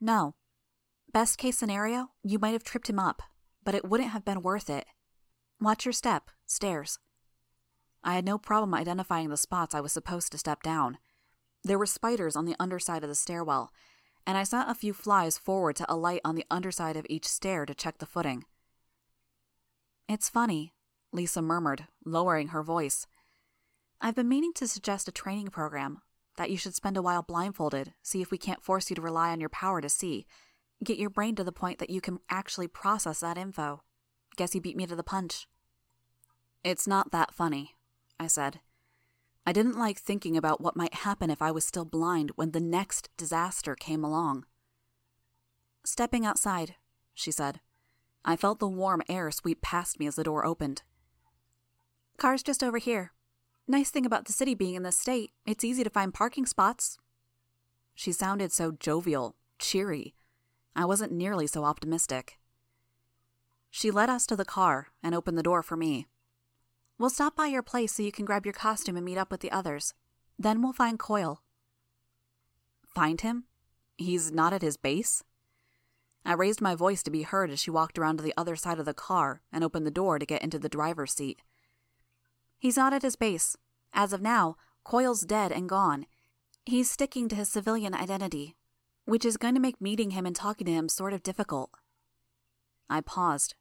No. 0.00 0.34
Best 1.12 1.38
case 1.38 1.58
scenario, 1.58 2.10
you 2.22 2.38
might 2.38 2.52
have 2.52 2.64
tripped 2.64 2.90
him 2.90 2.98
up, 2.98 3.22
but 3.64 3.74
it 3.74 3.88
wouldn't 3.88 4.10
have 4.10 4.24
been 4.24 4.42
worth 4.42 4.68
it. 4.68 4.86
Watch 5.60 5.86
your 5.86 5.92
step, 5.92 6.30
stairs. 6.46 6.98
I 8.04 8.14
had 8.14 8.24
no 8.24 8.38
problem 8.38 8.74
identifying 8.74 9.30
the 9.30 9.36
spots 9.36 9.74
I 9.74 9.80
was 9.80 9.92
supposed 9.92 10.30
to 10.32 10.38
step 10.38 10.62
down. 10.62 10.98
There 11.64 11.78
were 11.78 11.86
spiders 11.86 12.36
on 12.36 12.44
the 12.44 12.56
underside 12.60 13.02
of 13.02 13.08
the 13.08 13.14
stairwell, 13.14 13.72
and 14.26 14.36
I 14.38 14.44
sent 14.44 14.70
a 14.70 14.74
few 14.74 14.92
flies 14.92 15.38
forward 15.38 15.76
to 15.76 15.92
alight 15.92 16.20
on 16.24 16.34
the 16.34 16.46
underside 16.50 16.96
of 16.96 17.06
each 17.08 17.26
stair 17.26 17.66
to 17.66 17.74
check 17.74 17.98
the 17.98 18.06
footing. 18.06 18.44
It's 20.08 20.28
funny, 20.28 20.72
Lisa 21.12 21.42
murmured, 21.42 21.86
lowering 22.04 22.48
her 22.48 22.62
voice. 22.62 23.08
I've 24.00 24.14
been 24.14 24.28
meaning 24.28 24.52
to 24.54 24.68
suggest 24.68 25.08
a 25.08 25.12
training 25.12 25.48
program 25.48 26.00
that 26.36 26.50
you 26.50 26.56
should 26.56 26.74
spend 26.74 26.96
a 26.96 27.02
while 27.02 27.22
blindfolded, 27.22 27.94
see 28.02 28.22
if 28.22 28.30
we 28.30 28.38
can't 28.38 28.62
force 28.62 28.88
you 28.88 28.96
to 28.96 29.02
rely 29.02 29.30
on 29.30 29.40
your 29.40 29.48
power 29.48 29.80
to 29.80 29.88
see. 29.88 30.26
Get 30.84 30.98
your 30.98 31.10
brain 31.10 31.34
to 31.36 31.44
the 31.44 31.50
point 31.50 31.78
that 31.78 31.90
you 31.90 32.00
can 32.00 32.20
actually 32.30 32.68
process 32.68 33.20
that 33.20 33.38
info. 33.38 33.82
Guess 34.36 34.54
you 34.54 34.60
beat 34.60 34.76
me 34.76 34.86
to 34.86 34.94
the 34.94 35.02
punch. 35.02 35.48
It's 36.62 36.86
not 36.86 37.10
that 37.10 37.34
funny, 37.34 37.74
I 38.20 38.26
said. 38.28 38.60
I 39.46 39.52
didn't 39.52 39.78
like 39.78 39.98
thinking 39.98 40.36
about 40.36 40.60
what 40.60 40.76
might 40.76 40.94
happen 40.94 41.30
if 41.30 41.40
I 41.40 41.50
was 41.50 41.64
still 41.64 41.84
blind 41.84 42.32
when 42.36 42.50
the 42.50 42.60
next 42.60 43.08
disaster 43.16 43.74
came 43.74 44.04
along. 44.04 44.44
Stepping 45.84 46.26
outside, 46.26 46.74
she 47.14 47.30
said. 47.30 47.60
I 48.28 48.34
felt 48.34 48.58
the 48.58 48.66
warm 48.66 49.02
air 49.08 49.30
sweep 49.30 49.62
past 49.62 50.00
me 50.00 50.08
as 50.08 50.16
the 50.16 50.24
door 50.24 50.44
opened. 50.44 50.82
Car's 52.18 52.42
just 52.42 52.62
over 52.62 52.78
here. 52.78 53.12
Nice 53.68 53.90
thing 53.90 54.04
about 54.04 54.24
the 54.24 54.32
city 54.32 54.54
being 54.54 54.74
in 54.74 54.82
this 54.82 54.98
state, 54.98 55.30
it's 55.46 55.62
easy 55.64 55.84
to 55.84 55.90
find 55.90 56.12
parking 56.12 56.44
spots. 56.44 56.98
She 57.94 58.10
sounded 58.10 58.50
so 58.50 58.72
jovial, 58.72 59.36
cheery. 59.60 60.14
I 60.74 60.84
wasn't 60.84 61.12
nearly 61.12 61.46
so 61.46 61.64
optimistic. 61.64 62.38
She 63.70 63.92
led 63.92 64.10
us 64.10 64.26
to 64.26 64.36
the 64.36 64.44
car 64.44 64.88
and 65.02 65.14
opened 65.14 65.38
the 65.38 65.42
door 65.42 65.62
for 65.62 65.76
me. 65.76 66.06
We'll 66.98 67.10
stop 67.10 67.36
by 67.36 67.46
your 67.46 67.62
place 67.62 67.92
so 67.92 68.02
you 68.02 68.12
can 68.12 68.24
grab 68.24 68.44
your 68.44 68.52
costume 68.54 68.96
and 68.96 69.04
meet 69.04 69.18
up 69.18 69.30
with 69.30 69.40
the 69.40 69.52
others. 69.52 69.94
Then 70.38 70.62
we'll 70.62 70.72
find 70.72 70.98
Coil. 70.98 71.42
Find 72.86 73.20
him? 73.20 73.44
He's 73.96 74.32
not 74.32 74.52
at 74.52 74.62
his 74.62 74.76
base? 74.76 75.22
I 76.26 76.32
raised 76.32 76.60
my 76.60 76.74
voice 76.74 77.04
to 77.04 77.10
be 77.10 77.22
heard 77.22 77.50
as 77.50 77.60
she 77.60 77.70
walked 77.70 77.98
around 77.98 78.16
to 78.16 78.22
the 78.24 78.34
other 78.36 78.56
side 78.56 78.80
of 78.80 78.84
the 78.84 78.92
car 78.92 79.42
and 79.52 79.62
opened 79.62 79.86
the 79.86 79.92
door 79.92 80.18
to 80.18 80.26
get 80.26 80.42
into 80.42 80.58
the 80.58 80.68
driver's 80.68 81.12
seat. 81.12 81.40
He's 82.58 82.76
not 82.76 82.92
at 82.92 83.02
his 83.02 83.14
base. 83.14 83.56
As 83.94 84.12
of 84.12 84.20
now, 84.20 84.56
Coil's 84.82 85.20
dead 85.20 85.52
and 85.52 85.68
gone. 85.68 86.06
He's 86.64 86.90
sticking 86.90 87.28
to 87.28 87.36
his 87.36 87.48
civilian 87.48 87.94
identity, 87.94 88.56
which 89.04 89.24
is 89.24 89.36
going 89.36 89.54
to 89.54 89.60
make 89.60 89.80
meeting 89.80 90.10
him 90.10 90.26
and 90.26 90.34
talking 90.34 90.66
to 90.66 90.72
him 90.72 90.88
sort 90.88 91.12
of 91.12 91.22
difficult. 91.22 91.70
I 92.90 93.02
paused. 93.02 93.54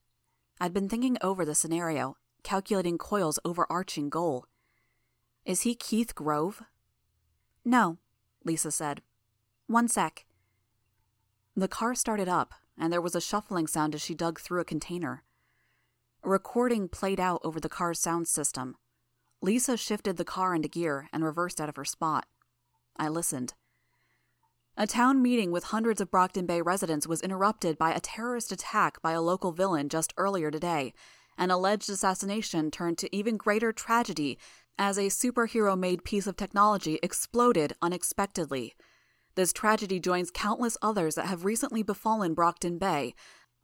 I'd 0.60 0.74
been 0.74 0.90
thinking 0.90 1.18
over 1.22 1.46
the 1.46 1.54
scenario 1.54 2.18
calculating 2.42 2.98
Coil's 2.98 3.40
overarching 3.46 4.10
goal. 4.10 4.46
Is 5.46 5.62
he 5.62 5.76
Keith 5.76 6.16
Grove? 6.16 6.64
No, 7.64 7.98
Lisa 8.44 8.72
said. 8.72 9.02
One 9.68 9.88
sec. 9.88 10.25
The 11.58 11.68
car 11.70 11.96
started 11.96 12.28
up, 12.28 12.54
and 12.78 12.92
there 12.92 13.02
was 13.02 13.16
a 13.16 13.22
shuffling 13.22 13.68
sound 13.68 13.96
as 13.96 14.02
she 14.02 14.14
dug 14.14 14.42
through 14.42 14.60
a 14.60 14.66
container. 14.66 15.24
A 16.24 16.30
recording 16.30 16.90
played 16.90 17.20
out 17.20 17.40
over 17.46 17.62
the 17.62 17.70
car's 17.70 18.00
sound 18.00 18.28
system. 18.28 18.76
Lisa 19.42 19.78
shifted 19.78 20.18
the 20.18 20.26
car 20.26 20.54
into 20.54 20.68
gear 20.68 21.08
and 21.14 21.24
reversed 21.24 21.62
out 21.62 21.70
of 21.70 21.78
her 21.78 21.86
spot. 21.86 22.26
I 22.98 23.08
listened. 23.08 23.54
A 24.76 24.86
town 24.86 25.22
meeting 25.22 25.52
with 25.52 25.66
hundreds 25.66 26.02
of 26.02 26.12
Brockton 26.12 26.46
Bay 26.46 26.62
residents 26.62 27.08
was 27.08 27.22
interrupted 27.22 27.78
by 27.78 27.94
a 27.94 28.02
terrorist 28.02 28.52
attack 28.52 29.02
by 29.02 29.14
a 29.14 29.22
local 29.22 29.54
villain 29.54 29.88
just 29.88 30.14
earlier 30.18 30.52
today, 30.52 30.94
an 31.38 31.52
alleged 31.52 31.90
assassination 31.90 32.70
turned 32.70 32.98
to 32.98 33.16
even 33.16 33.38
greater 33.38 33.72
tragedy 33.72 34.38
as 34.78 34.98
a 34.98 35.04
superhero 35.04 35.80
made 35.80 36.04
piece 36.04 36.28
of 36.28 36.36
technology 36.36 37.00
exploded 37.02 37.74
unexpectedly. 37.82 38.76
This 39.36 39.52
tragedy 39.52 40.00
joins 40.00 40.32
countless 40.32 40.78
others 40.82 41.16
that 41.16 41.26
have 41.28 41.44
recently 41.44 41.84
befallen 41.84 42.34
Brockton 42.34 42.78
Bay, 42.78 43.14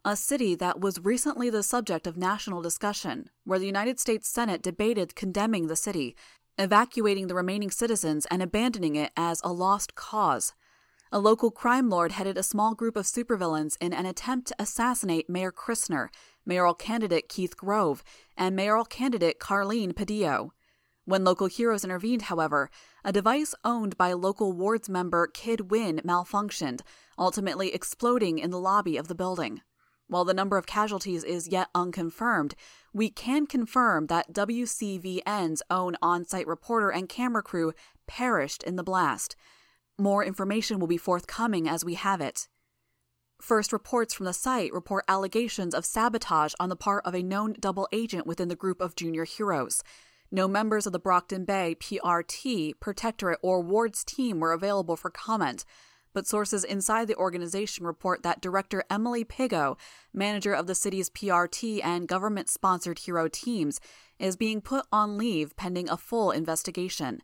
a 0.04 0.18
city 0.18 0.54
that 0.56 0.82
was 0.82 1.00
recently 1.00 1.50
the 1.50 1.64
subject 1.64 2.08
of 2.08 2.18
national 2.18 2.62
discussion, 2.62 3.30
where 3.46 3.60
the 3.60 3.68
United 3.68 4.00
States 4.00 4.28
Senate 4.28 4.62
debated 4.62 5.16
condemning 5.16 5.68
the 5.68 5.76
city, 5.76 6.16
evacuating 6.58 7.28
the 7.28 7.36
remaining 7.36 7.72
citizens, 7.72 8.26
and 8.26 8.42
abandoning 8.42 8.98
it 8.98 9.12
as 9.16 9.40
a 9.44 9.54
lost 9.54 9.96
cause. 9.96 10.54
A 11.10 11.20
local 11.20 11.52
crime 11.52 11.90
lord 11.90 12.14
headed 12.14 12.38
a 12.38 12.44
small 12.44 12.74
group 12.74 12.96
of 12.98 13.06
supervillains 13.06 13.78
in 13.80 13.94
an 13.94 14.06
attempt 14.06 14.48
to 14.48 14.56
assassinate 14.60 15.30
Mayor 15.30 15.52
Christner, 15.52 16.10
mayoral 16.46 16.74
candidate 16.74 17.30
Keith 17.30 17.56
Grove, 17.56 18.04
and 18.36 18.56
mayoral 18.56 18.86
candidate 18.86 19.40
Carlene 19.40 19.94
Padillo. 19.94 20.52
When 21.06 21.24
local 21.24 21.48
heroes 21.48 21.84
intervened, 21.84 22.24
however, 22.24 22.70
a 23.04 23.12
device 23.12 23.56
owned 23.64 23.98
by 23.98 24.14
local 24.14 24.54
wards 24.54 24.90
member 24.90 25.28
Kid 25.28 25.72
Win 25.72 26.02
malfunctioned, 26.06 26.82
ultimately 27.18 27.74
exploding 27.74 28.40
in 28.40 28.52
the 28.52 28.60
lobby 28.60 28.98
of 28.98 29.08
the 29.08 29.16
building. 29.16 29.62
While 30.08 30.26
the 30.26 30.34
number 30.34 30.58
of 30.58 30.66
casualties 30.66 31.24
is 31.24 31.48
yet 31.48 31.70
unconfirmed, 31.74 32.54
we 32.94 33.10
can 33.10 33.48
confirm 33.48 34.08
that 34.08 34.34
WCVN's 34.34 35.64
own 35.70 35.96
on 36.02 36.26
site 36.26 36.48
reporter 36.48 36.90
and 36.90 37.08
camera 37.08 37.42
crew 37.42 37.72
perished 38.08 38.62
in 38.64 38.76
the 38.76 38.84
blast. 38.84 39.38
More 39.98 40.26
information 40.26 40.80
will 40.80 40.88
be 40.88 40.98
forthcoming 40.98 41.70
as 41.70 41.86
we 41.86 41.94
have 41.94 42.20
it. 42.20 42.50
First 43.42 43.72
reports 43.72 44.14
from 44.14 44.26
the 44.26 44.34
site 44.34 44.74
report 44.74 45.06
allegations 45.08 45.74
of 45.74 45.86
sabotage 45.86 46.54
on 46.60 46.70
the 46.70 46.76
part 46.76 47.06
of 47.06 47.16
a 47.16 47.24
known 47.24 47.56
double 47.60 47.88
agent 47.92 48.28
within 48.28 48.50
the 48.50 48.56
group 48.56 48.82
of 48.82 48.96
junior 48.96 49.24
heroes. 49.24 49.82
No 50.32 50.48
members 50.48 50.86
of 50.88 50.94
the 50.94 51.00
Brockton 51.00 51.44
Bay 51.44 51.76
PRT, 51.80 52.80
Protectorate, 52.80 53.40
or 53.42 53.62
Wards 53.62 54.04
team 54.04 54.40
were 54.40 54.54
available 54.54 54.96
for 54.96 55.10
comment, 55.10 55.66
but 56.14 56.26
sources 56.26 56.64
inside 56.64 57.08
the 57.08 57.16
organization 57.16 57.86
report 57.86 58.24
that 58.24 58.42
Director 58.42 58.84
Emily 58.90 59.26
Piggot, 59.26 59.78
manager 60.14 60.54
of 60.54 60.68
the 60.68 60.76
city's 60.76 61.10
PRT 61.10 61.84
and 61.84 62.08
government 62.08 62.50
sponsored 62.50 63.00
hero 63.00 63.28
teams, 63.28 63.80
is 64.20 64.38
being 64.38 64.62
put 64.62 64.86
on 64.92 65.18
leave 65.18 65.56
pending 65.56 65.90
a 65.90 65.98
full 65.98 66.32
investigation. 66.32 67.22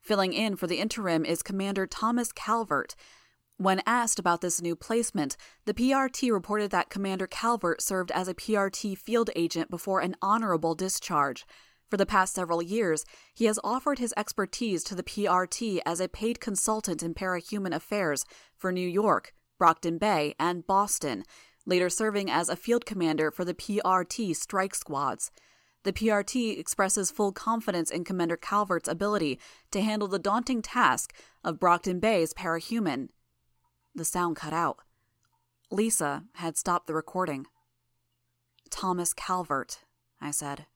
Filling 0.00 0.32
in 0.32 0.54
for 0.56 0.66
the 0.66 0.78
interim 0.78 1.24
is 1.24 1.42
Commander 1.42 1.86
Thomas 1.86 2.30
Calvert, 2.30 2.94
when 3.56 3.82
asked 3.86 4.18
about 4.18 4.40
this 4.40 4.60
new 4.60 4.74
placement, 4.74 5.36
the 5.64 5.74
PRT 5.74 6.32
reported 6.32 6.70
that 6.72 6.90
Commander 6.90 7.28
Calvert 7.28 7.80
served 7.80 8.10
as 8.10 8.26
a 8.26 8.34
PRT 8.34 8.98
field 8.98 9.30
agent 9.36 9.70
before 9.70 10.00
an 10.00 10.16
honorable 10.20 10.74
discharge. 10.74 11.46
For 11.90 11.96
the 11.96 12.06
past 12.06 12.34
several 12.34 12.62
years, 12.62 13.04
he 13.34 13.44
has 13.44 13.60
offered 13.62 13.98
his 13.98 14.14
expertise 14.16 14.82
to 14.84 14.94
the 14.94 15.02
PRT 15.02 15.80
as 15.84 16.00
a 16.00 16.08
paid 16.08 16.40
consultant 16.40 17.02
in 17.02 17.14
parahuman 17.14 17.74
affairs 17.74 18.24
for 18.56 18.72
New 18.72 18.88
York, 18.88 19.32
Brockton 19.58 19.98
Bay, 19.98 20.34
and 20.38 20.66
Boston, 20.66 21.24
later 21.66 21.88
serving 21.88 22.30
as 22.30 22.48
a 22.48 22.56
field 22.56 22.84
commander 22.84 23.30
for 23.30 23.44
the 23.44 23.54
PRT 23.54 24.34
strike 24.34 24.74
squads. 24.74 25.30
The 25.84 25.92
PRT 25.92 26.58
expresses 26.58 27.10
full 27.10 27.32
confidence 27.32 27.90
in 27.90 28.04
Commander 28.04 28.38
Calvert's 28.38 28.88
ability 28.88 29.38
to 29.70 29.82
handle 29.82 30.08
the 30.08 30.18
daunting 30.18 30.62
task 30.62 31.14
of 31.44 31.60
Brockton 31.60 32.00
Bay's 32.00 32.32
parahuman. 32.32 33.08
The 33.94 34.04
sound 34.04 34.36
cut 34.36 34.54
out. 34.54 34.78
Lisa 35.70 36.24
had 36.36 36.56
stopped 36.56 36.86
the 36.86 36.94
recording. 36.94 37.46
Thomas 38.70 39.12
Calvert, 39.12 39.80
I 40.20 40.30
said. 40.30 40.66